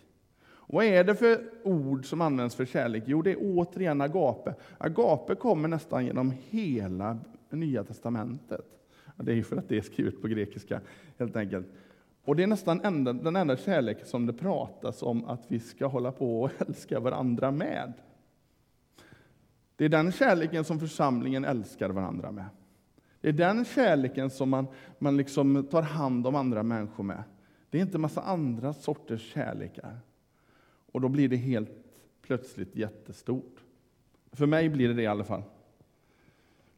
Vad 0.71 0.85
är 0.85 1.03
det 1.03 1.15
för 1.15 1.41
ord 1.63 2.05
som 2.05 2.21
används 2.21 2.55
för 2.55 2.65
kärlek? 2.65 3.03
Jo, 3.05 3.21
det 3.21 3.31
är 3.31 3.37
återigen 3.39 4.01
agape. 4.01 4.55
Agape 4.77 5.35
kommer 5.35 5.67
nästan 5.67 6.05
genom 6.05 6.33
hela 6.49 7.17
Nya 7.49 7.83
testamentet. 7.83 8.65
Det 9.15 9.33
är 9.33 9.43
för 9.43 9.57
att 9.57 9.69
det 9.69 9.77
är 9.77 9.81
skrivet 9.81 10.21
på 10.21 10.27
grekiska, 10.27 10.81
helt 11.17 11.35
enkelt. 11.35 11.67
Och 12.23 12.35
det 12.35 12.43
är 12.43 12.47
nästan 12.47 12.81
enda, 12.81 13.13
den 13.13 13.35
enda 13.35 13.57
kärlek 13.57 14.05
som 14.05 14.25
det 14.25 14.33
pratas 14.33 15.03
om 15.03 15.25
att 15.25 15.45
vi 15.47 15.59
ska 15.59 15.87
hålla 15.87 16.11
på 16.11 16.41
och 16.41 16.51
älska 16.67 16.99
varandra 16.99 17.51
med. 17.51 17.93
Det 19.75 19.85
är 19.85 19.89
den 19.89 20.11
kärleken 20.11 20.63
som 20.63 20.79
församlingen 20.79 21.45
älskar 21.45 21.89
varandra 21.89 22.31
med. 22.31 22.45
Det 23.21 23.29
är 23.29 23.33
den 23.33 23.65
kärleken 23.65 24.29
som 24.29 24.49
man, 24.49 24.67
man 24.99 25.17
liksom 25.17 25.67
tar 25.71 25.81
hand 25.81 26.27
om 26.27 26.35
andra 26.35 26.63
människor 26.63 27.03
med. 27.03 27.23
Det 27.69 27.77
är 27.77 27.81
inte 27.81 27.97
massa 27.97 28.21
andra 28.21 28.73
sorters 28.73 29.33
kärlekar. 29.33 29.99
Och 30.91 31.01
då 31.01 31.09
blir 31.09 31.29
det 31.29 31.35
helt 31.35 31.71
plötsligt 32.21 32.75
jättestort. 32.75 33.63
För 34.31 34.45
mig 34.45 34.69
blir 34.69 34.87
det 34.87 34.93
det 34.93 35.01
i 35.01 35.07
alla 35.07 35.23
fall. 35.23 35.43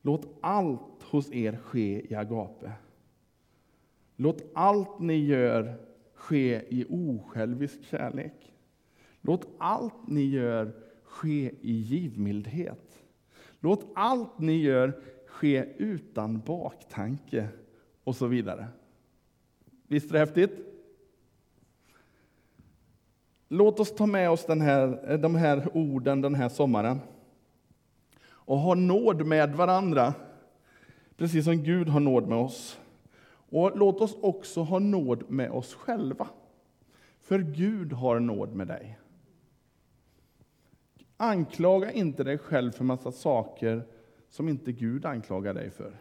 Låt 0.02 0.38
allt 0.41 1.04
hos 1.04 1.32
er 1.32 1.58
ske 1.58 2.12
i 2.12 2.15
agape. 2.15 2.71
Låt 4.15 4.43
allt 4.54 5.00
ni 5.00 5.26
gör 5.26 5.76
ske 6.13 6.62
i 6.69 6.86
osjälvisk 6.89 7.84
kärlek. 7.84 8.54
Låt 9.21 9.47
allt 9.58 10.08
ni 10.08 10.26
gör 10.26 10.74
ske 11.04 11.52
i 11.62 11.71
givmildhet. 11.71 13.04
Låt 13.60 13.91
allt 13.95 14.39
ni 14.39 14.62
gör 14.62 15.02
ske 15.26 15.65
utan 15.78 16.39
baktanke 16.39 17.47
och 18.04 18.15
så 18.15 18.28
vidare. 18.28 18.67
Visst 19.88 20.10
är 20.10 20.13
det 20.13 20.19
häftigt? 20.19 20.70
Låt 23.53 23.79
oss 23.79 23.95
ta 23.95 24.05
med 24.05 24.29
oss 24.29 24.45
den 24.45 24.61
här, 24.61 25.11
eh, 25.11 25.19
de 25.19 25.35
här 25.35 25.69
orden 25.73 26.21
den 26.21 26.35
här 26.35 26.49
sommaren 26.49 26.99
och 28.29 28.57
ha 28.57 28.75
nåd 28.75 29.25
med 29.25 29.55
varandra, 29.55 30.13
precis 31.17 31.45
som 31.45 31.63
Gud 31.63 31.89
har 31.89 31.99
nåd 31.99 32.27
med 32.27 32.37
oss. 32.37 32.79
Och 33.49 33.77
låt 33.77 34.01
oss 34.01 34.17
också 34.21 34.61
ha 34.61 34.79
nåd 34.79 35.29
med 35.29 35.51
oss 35.51 35.73
själva, 35.73 36.27
för 37.19 37.39
Gud 37.39 37.93
har 37.93 38.19
nåd 38.19 38.55
med 38.55 38.67
dig. 38.67 38.99
Anklaga 41.17 41.91
inte 41.91 42.23
dig 42.23 42.37
själv 42.37 42.71
för 42.71 42.83
massa 42.83 43.11
saker 43.11 43.83
som 44.29 44.49
inte 44.49 44.71
Gud 44.71 45.05
anklagar 45.05 45.53
dig 45.53 45.69
för. 45.69 45.99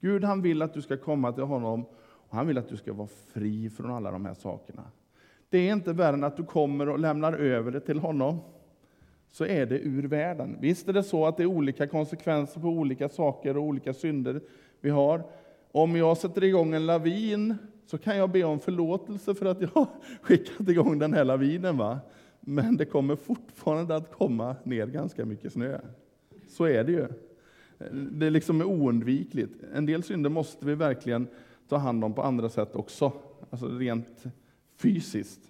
Gud 0.00 0.24
han 0.24 0.42
vill 0.42 0.62
att 0.62 0.74
du 0.74 0.82
ska 0.82 0.96
komma 0.96 1.32
till 1.32 1.44
honom 1.44 1.84
och 1.98 2.36
han 2.36 2.46
vill 2.46 2.58
att 2.58 2.68
du 2.68 2.76
ska 2.76 2.92
vara 2.92 3.08
fri 3.08 3.70
från 3.70 3.90
alla 3.90 4.10
de 4.10 4.26
här 4.26 4.34
sakerna. 4.34 4.90
Det 5.50 5.58
är 5.58 5.72
inte 5.72 5.92
värre 5.92 6.14
än 6.14 6.24
att 6.24 6.36
du 6.36 6.44
kommer 6.44 6.88
och 6.88 6.98
lämnar 6.98 7.32
över 7.32 7.70
det 7.70 7.80
till 7.80 7.98
honom, 7.98 8.40
så 9.30 9.44
är 9.44 9.66
det 9.66 9.78
ur 9.78 10.02
världen. 10.02 10.56
Visst 10.60 10.88
är 10.88 10.92
det 10.92 11.02
så 11.02 11.26
att 11.26 11.36
det 11.36 11.42
är 11.42 11.46
olika 11.46 11.86
konsekvenser 11.86 12.60
på 12.60 12.68
olika 12.68 13.08
saker 13.08 13.56
och 13.56 13.62
olika 13.62 13.92
synder 13.92 14.40
vi 14.80 14.90
har. 14.90 15.22
Om 15.72 15.96
jag 15.96 16.16
sätter 16.16 16.44
igång 16.44 16.74
en 16.74 16.86
lavin 16.86 17.54
så 17.86 17.98
kan 17.98 18.16
jag 18.16 18.30
be 18.30 18.44
om 18.44 18.60
förlåtelse 18.60 19.34
för 19.34 19.46
att 19.46 19.60
jag 19.60 19.70
har 19.74 19.86
skickat 20.22 20.68
igång 20.68 20.98
den 20.98 21.12
här 21.12 21.24
lavinen. 21.24 21.76
Va? 21.76 21.98
Men 22.40 22.76
det 22.76 22.84
kommer 22.84 23.16
fortfarande 23.16 23.96
att 23.96 24.12
komma 24.12 24.56
ner 24.64 24.86
ganska 24.86 25.24
mycket 25.24 25.52
snö. 25.52 25.78
Så 26.48 26.64
är 26.64 26.84
det 26.84 26.92
ju. 26.92 27.08
Det 28.10 28.30
liksom 28.30 28.60
är 28.60 28.64
oundvikligt. 28.64 29.62
En 29.74 29.86
del 29.86 30.02
synder 30.02 30.30
måste 30.30 30.66
vi 30.66 30.74
verkligen 30.74 31.26
ta 31.68 31.76
hand 31.76 32.04
om 32.04 32.14
på 32.14 32.22
andra 32.22 32.48
sätt 32.48 32.76
också, 32.76 33.12
alltså 33.50 33.68
rent 33.68 34.24
fysiskt. 34.76 35.40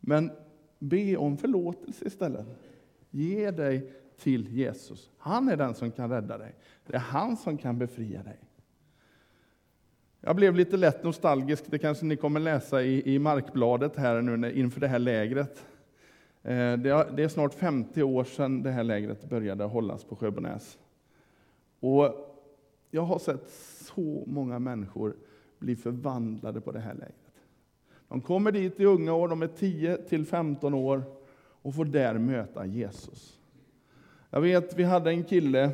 Men 0.00 0.30
be 0.78 1.16
om 1.16 1.36
förlåtelse 1.36 2.04
istället. 2.04 2.46
Ge 3.10 3.50
dig 3.50 3.92
till 4.18 4.48
Jesus. 4.56 5.10
Han 5.18 5.48
är 5.48 5.56
den 5.56 5.74
som 5.74 5.90
kan 5.90 6.10
rädda 6.10 6.38
dig. 6.38 6.54
Det 6.86 6.94
är 6.94 7.00
han 7.00 7.36
som 7.36 7.58
kan 7.58 7.78
befria 7.78 8.22
dig. 8.22 8.38
Jag 10.20 10.36
blev 10.36 10.54
lite 10.54 10.76
lätt 10.76 11.04
nostalgisk, 11.04 11.64
det 11.66 11.78
kanske 11.78 12.04
ni 12.04 12.16
kommer 12.16 12.40
läsa 12.40 12.82
i, 12.82 13.14
i 13.14 13.18
Markbladet 13.18 13.96
här 13.96 14.22
nu 14.22 14.52
inför 14.52 14.80
det 14.80 14.88
här 14.88 14.98
lägret. 14.98 15.64
Eh, 16.42 16.76
det 16.78 17.22
är 17.22 17.28
snart 17.28 17.54
50 17.54 18.02
år 18.02 18.24
sedan 18.24 18.62
det 18.62 18.70
här 18.70 18.84
lägret 18.84 19.28
började 19.28 19.64
hållas 19.64 20.04
på 20.04 20.16
Sjöbonäs. 20.16 20.78
Och 21.80 22.34
jag 22.90 23.02
har 23.02 23.18
sett 23.18 23.50
så 23.94 24.24
många 24.26 24.58
människor 24.58 25.16
bli 25.58 25.76
förvandlade 25.76 26.60
på 26.60 26.72
det 26.72 26.80
här 26.80 26.94
lägret. 26.94 27.23
De 28.08 28.20
kommer 28.20 28.52
dit 28.52 28.80
i 28.80 28.84
unga 28.84 29.12
år, 29.12 29.28
de 29.28 29.42
är 29.42 29.46
10 29.46 29.96
till 29.96 30.26
15 30.26 30.74
år 30.74 31.02
och 31.62 31.74
får 31.74 31.84
där 31.84 32.18
möta 32.18 32.66
Jesus. 32.66 33.40
Jag 34.30 34.40
vet, 34.40 34.76
vi 34.78 34.82
hade 34.82 35.10
en 35.10 35.24
kille, 35.24 35.70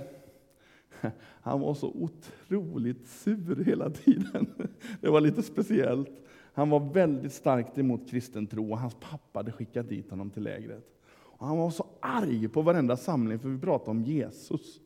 han 1.42 1.60
var 1.60 1.74
så 1.74 1.88
otroligt 1.88 3.06
sur 3.06 3.64
hela 3.64 3.90
tiden. 3.90 4.46
Det 5.00 5.08
var 5.10 5.20
lite 5.20 5.42
speciellt. 5.42 6.10
Han 6.52 6.70
var 6.70 6.80
väldigt 6.80 7.32
starkt 7.32 7.78
emot 7.78 8.10
kristen 8.10 8.46
tro 8.46 8.72
och 8.72 8.78
hans 8.78 8.94
pappa 8.94 9.38
hade 9.38 9.52
skickat 9.52 9.88
dit 9.88 10.10
honom 10.10 10.30
till 10.30 10.42
lägret. 10.42 10.84
Och 11.12 11.46
han 11.46 11.58
var 11.58 11.70
så 11.70 11.86
arg 12.00 12.48
på 12.48 12.62
varenda 12.62 12.96
samling 12.96 13.38
för 13.38 13.48
vi 13.48 13.58
pratade 13.58 13.90
om 13.90 14.02
Jesus. 14.02 14.80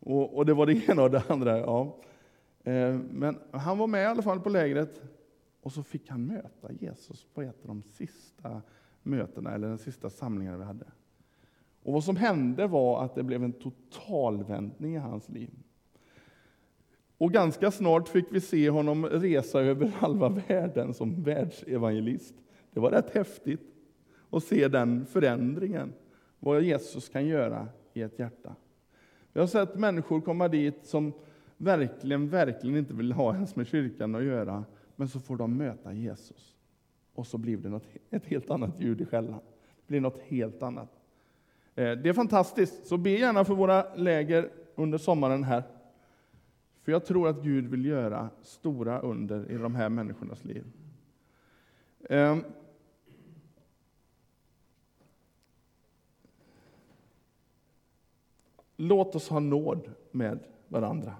Och, 0.00 0.36
och 0.36 0.46
det 0.46 0.54
var 0.54 0.66
det 0.66 0.88
ena 0.88 1.02
och 1.02 1.10
det 1.10 1.22
andra. 1.28 1.58
Ja. 1.58 1.96
Eh, 2.64 2.98
men 3.10 3.38
han 3.50 3.78
var 3.78 3.86
med 3.86 4.02
i 4.02 4.06
alla 4.06 4.22
fall 4.22 4.40
på 4.40 4.48
lägret 4.48 5.02
och 5.66 5.72
så 5.72 5.82
fick 5.82 6.08
han 6.08 6.26
möta 6.26 6.72
Jesus 6.80 7.26
på 7.34 7.42
ett 7.42 7.62
av 7.62 7.68
de 7.68 7.82
sista 7.82 8.62
mötena, 9.02 9.54
eller 9.54 9.68
den 9.68 9.78
sista 9.78 10.10
samlingen 10.10 10.58
vi 10.58 10.64
hade. 10.64 10.86
Och 11.82 11.92
vad 11.92 12.04
som 12.04 12.16
hände 12.16 12.66
var 12.66 13.04
att 13.04 13.14
det 13.14 13.22
blev 13.22 13.44
en 13.44 13.52
totalvändning 13.52 14.94
i 14.94 14.98
hans 14.98 15.28
liv. 15.28 15.50
Och 17.18 17.32
ganska 17.32 17.70
snart 17.70 18.08
fick 18.08 18.24
vi 18.30 18.40
se 18.40 18.70
honom 18.70 19.06
resa 19.06 19.60
över 19.60 19.86
halva 19.96 20.28
världen 20.28 20.94
som 20.94 21.22
världsevangelist. 21.22 22.34
Det 22.72 22.80
var 22.80 22.90
rätt 22.90 23.10
häftigt 23.10 23.74
att 24.30 24.44
se 24.44 24.68
den 24.68 25.06
förändringen, 25.06 25.92
vad 26.38 26.62
Jesus 26.62 27.08
kan 27.08 27.26
göra 27.26 27.68
i 27.92 28.02
ett 28.02 28.18
hjärta. 28.18 28.54
Vi 29.32 29.40
har 29.40 29.46
sett 29.46 29.78
människor 29.78 30.20
komma 30.20 30.48
dit 30.48 30.86
som 30.86 31.12
verkligen, 31.56 32.28
verkligen 32.28 32.76
inte 32.76 32.94
vill 32.94 33.12
ha 33.12 33.34
ens 33.34 33.56
med 33.56 33.66
kyrkan 33.66 34.14
att 34.14 34.24
göra, 34.24 34.64
men 34.96 35.08
så 35.08 35.20
får 35.20 35.36
de 35.36 35.56
möta 35.56 35.92
Jesus. 35.92 36.56
Och 37.14 37.26
så 37.26 37.38
blir 37.38 37.56
det 37.56 37.68
något, 37.68 37.86
ett 38.10 38.26
helt 38.26 38.50
annat 38.50 38.80
ljud 38.80 39.00
i 39.00 39.04
skällan. 39.04 39.40
Det 39.76 39.86
blir 39.86 40.00
något 40.00 40.18
helt 40.18 40.62
annat. 40.62 40.88
Eh, 41.74 41.92
det 41.92 42.08
är 42.08 42.12
fantastiskt, 42.12 42.86
så 42.86 42.96
be 42.96 43.10
gärna 43.10 43.44
för 43.44 43.54
våra 43.54 43.94
läger 43.94 44.50
under 44.74 44.98
sommaren 44.98 45.44
här. 45.44 45.62
För 46.82 46.92
jag 46.92 47.04
tror 47.04 47.28
att 47.28 47.42
Gud 47.42 47.66
vill 47.66 47.84
göra 47.84 48.30
stora 48.42 49.00
under 49.00 49.50
i 49.50 49.56
de 49.56 49.74
här 49.74 49.88
människornas 49.88 50.44
liv. 50.44 50.64
Ehm. 52.10 52.44
Låt 58.76 59.14
oss 59.14 59.28
ha 59.28 59.40
nåd 59.40 59.90
med 60.10 60.38
varandra. 60.68 61.16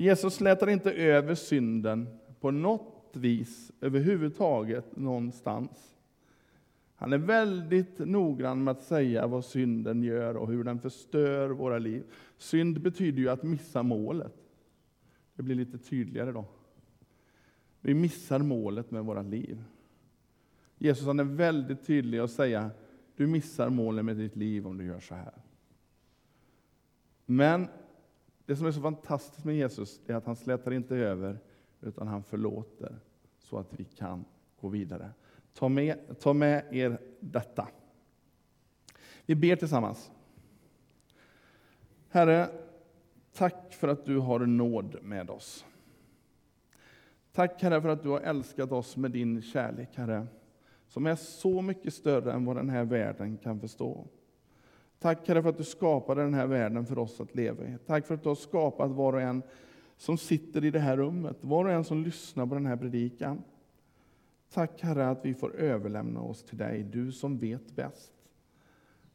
Jesus 0.00 0.34
slätar 0.34 0.68
inte 0.68 0.92
över 0.92 1.34
synden 1.34 2.18
på 2.40 2.50
något 2.50 3.10
vis 3.12 3.72
överhuvudtaget 3.80 4.96
någonstans. 4.96 5.96
Han 6.94 7.12
är 7.12 7.18
väldigt 7.18 7.98
noggrann 7.98 8.64
med 8.64 8.72
att 8.72 8.82
säga 8.82 9.26
vad 9.26 9.44
synden 9.44 10.02
gör 10.02 10.36
och 10.36 10.48
hur 10.48 10.64
den 10.64 10.80
förstör 10.80 11.48
våra 11.50 11.78
liv. 11.78 12.04
Synd 12.36 12.80
betyder 12.80 13.18
ju 13.18 13.28
att 13.28 13.42
missa 13.42 13.82
målet. 13.82 14.34
Det 15.34 15.42
blir 15.42 15.54
lite 15.54 15.78
tydligare 15.78 16.32
då. 16.32 16.44
Vi 17.80 17.94
missar 17.94 18.38
målet 18.38 18.90
med 18.90 19.04
våra 19.04 19.22
liv. 19.22 19.64
Jesus 20.76 21.06
han 21.06 21.20
är 21.20 21.24
väldigt 21.24 21.86
tydlig 21.86 22.18
att 22.18 22.30
säga, 22.30 22.70
du 23.16 23.26
missar 23.26 23.70
målet 23.70 24.04
med 24.04 24.16
ditt 24.16 24.36
liv 24.36 24.66
om 24.66 24.78
du 24.78 24.84
gör 24.84 25.00
så 25.00 25.14
här. 25.14 25.34
Men 27.26 27.68
det 28.48 28.56
som 28.56 28.66
är 28.66 28.72
så 28.72 28.80
fantastiskt 28.80 29.44
med 29.44 29.56
Jesus 29.56 30.00
är 30.06 30.14
att 30.14 30.26
han 30.26 30.36
slätar 30.36 30.72
inte 30.72 30.96
över, 30.96 31.38
utan 31.80 32.08
han 32.08 32.22
förlåter 32.22 33.00
så 33.38 33.58
att 33.58 33.80
vi 33.80 33.84
kan 33.84 34.24
gå 34.60 34.68
vidare. 34.68 35.10
Ta 35.54 35.68
med, 35.68 36.18
ta 36.20 36.32
med 36.32 36.64
er 36.70 37.00
detta. 37.20 37.68
Vi 39.26 39.34
ber 39.34 39.56
tillsammans. 39.56 40.10
Herre, 42.08 42.48
tack 43.32 43.74
för 43.74 43.88
att 43.88 44.04
du 44.04 44.18
har 44.18 44.40
nåd 44.40 44.96
med 45.02 45.30
oss. 45.30 45.64
Tack 47.32 47.62
Herre 47.62 47.82
för 47.82 47.88
att 47.88 48.02
du 48.02 48.08
har 48.08 48.20
älskat 48.20 48.72
oss 48.72 48.96
med 48.96 49.10
din 49.10 49.42
kärlek, 49.42 49.96
Herre, 49.96 50.26
som 50.86 51.06
är 51.06 51.14
så 51.14 51.62
mycket 51.62 51.94
större 51.94 52.32
än 52.32 52.44
vad 52.44 52.56
den 52.56 52.70
här 52.70 52.84
världen 52.84 53.36
kan 53.36 53.60
förstå. 53.60 54.06
Tack 54.98 55.28
Herre 55.28 55.42
för 55.42 55.48
att 55.48 55.58
du 55.58 55.64
skapade 55.64 56.22
den 56.22 56.34
här 56.34 56.46
världen 56.46 56.86
för 56.86 56.98
oss 56.98 57.20
att 57.20 57.34
leva 57.34 57.64
i. 57.64 57.76
Tack 57.86 58.06
för 58.06 58.14
att 58.14 58.22
du 58.22 58.28
har 58.28 58.36
skapat 58.36 58.90
var 58.90 59.12
och 59.12 59.20
en 59.20 59.42
som 59.96 60.18
sitter 60.18 60.64
i 60.64 60.70
det 60.70 60.78
här 60.78 60.96
rummet, 60.96 61.36
var 61.40 61.64
och 61.64 61.70
en 61.70 61.84
som 61.84 62.02
lyssnar 62.02 62.46
på 62.46 62.54
den 62.54 62.66
här 62.66 62.76
predikan. 62.76 63.42
Tack 64.52 64.82
Herre 64.82 65.10
att 65.10 65.24
vi 65.24 65.34
får 65.34 65.56
överlämna 65.56 66.20
oss 66.20 66.44
till 66.44 66.58
dig, 66.58 66.82
du 66.82 67.12
som 67.12 67.38
vet 67.38 67.76
bäst. 67.76 68.12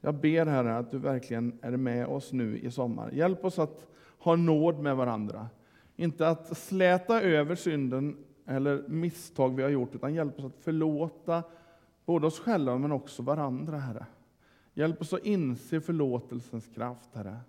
Jag 0.01 0.15
ber 0.15 0.45
Herre 0.45 0.77
att 0.77 0.91
du 0.91 0.97
verkligen 0.97 1.59
är 1.61 1.77
med 1.77 2.07
oss 2.07 2.33
nu 2.33 2.57
i 2.57 2.71
sommar. 2.71 3.11
Hjälp 3.11 3.45
oss 3.45 3.59
att 3.59 3.87
ha 4.19 4.35
nåd 4.35 4.79
med 4.79 4.95
varandra. 4.95 5.49
Inte 5.95 6.27
att 6.27 6.57
släta 6.57 7.21
över 7.21 7.55
synden 7.55 8.17
eller 8.45 8.83
misstag 8.87 9.55
vi 9.55 9.63
har 9.63 9.69
gjort, 9.69 9.95
utan 9.95 10.13
hjälp 10.13 10.39
oss 10.39 10.45
att 10.45 10.63
förlåta 10.63 11.43
både 12.05 12.27
oss 12.27 12.39
själva 12.39 12.77
men 12.77 12.91
också 12.91 13.23
varandra, 13.23 13.77
Herre. 13.77 14.05
Hjälp 14.73 15.01
oss 15.01 15.13
att 15.13 15.25
inse 15.25 15.81
förlåtelsens 15.81 16.67
kraft, 16.67 17.15
Herre. 17.15 17.39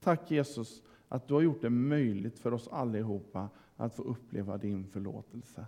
Tack 0.00 0.30
Jesus 0.30 0.82
att 1.08 1.28
du 1.28 1.34
har 1.34 1.40
gjort 1.40 1.62
det 1.62 1.70
möjligt 1.70 2.38
för 2.38 2.52
oss 2.52 2.68
allihopa 2.68 3.48
att 3.76 3.94
få 3.94 4.02
uppleva 4.02 4.58
din 4.58 4.86
förlåtelse. 4.86 5.66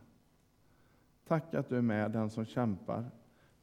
Tack 1.26 1.54
att 1.54 1.68
du 1.68 1.76
är 1.76 1.82
med 1.82 2.10
den 2.10 2.30
som 2.30 2.44
kämpar. 2.44 3.10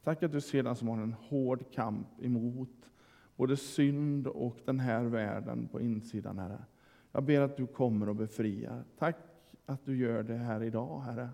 Tack 0.03 0.23
att 0.23 0.31
du 0.31 0.41
ser 0.41 0.63
den 0.63 0.75
som 0.75 0.87
har 0.87 0.97
en 0.97 1.13
hård 1.13 1.63
kamp 1.71 2.07
emot 2.21 2.91
både 3.35 3.57
synd 3.57 4.27
och 4.27 4.57
den 4.65 4.79
här 4.79 5.03
världen 5.03 5.67
på 5.67 5.81
insidan, 5.81 6.39
Herre. 6.39 6.63
Jag 7.11 7.23
ber 7.23 7.41
att 7.41 7.57
du 7.57 7.67
kommer 7.67 8.09
och 8.09 8.15
befriar. 8.15 8.83
Tack 8.97 9.17
att 9.65 9.85
du 9.85 9.97
gör 9.97 10.23
det 10.23 10.35
här 10.35 10.63
idag, 10.63 11.01
Herre. 11.01 11.29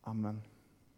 Amen. 0.00 0.40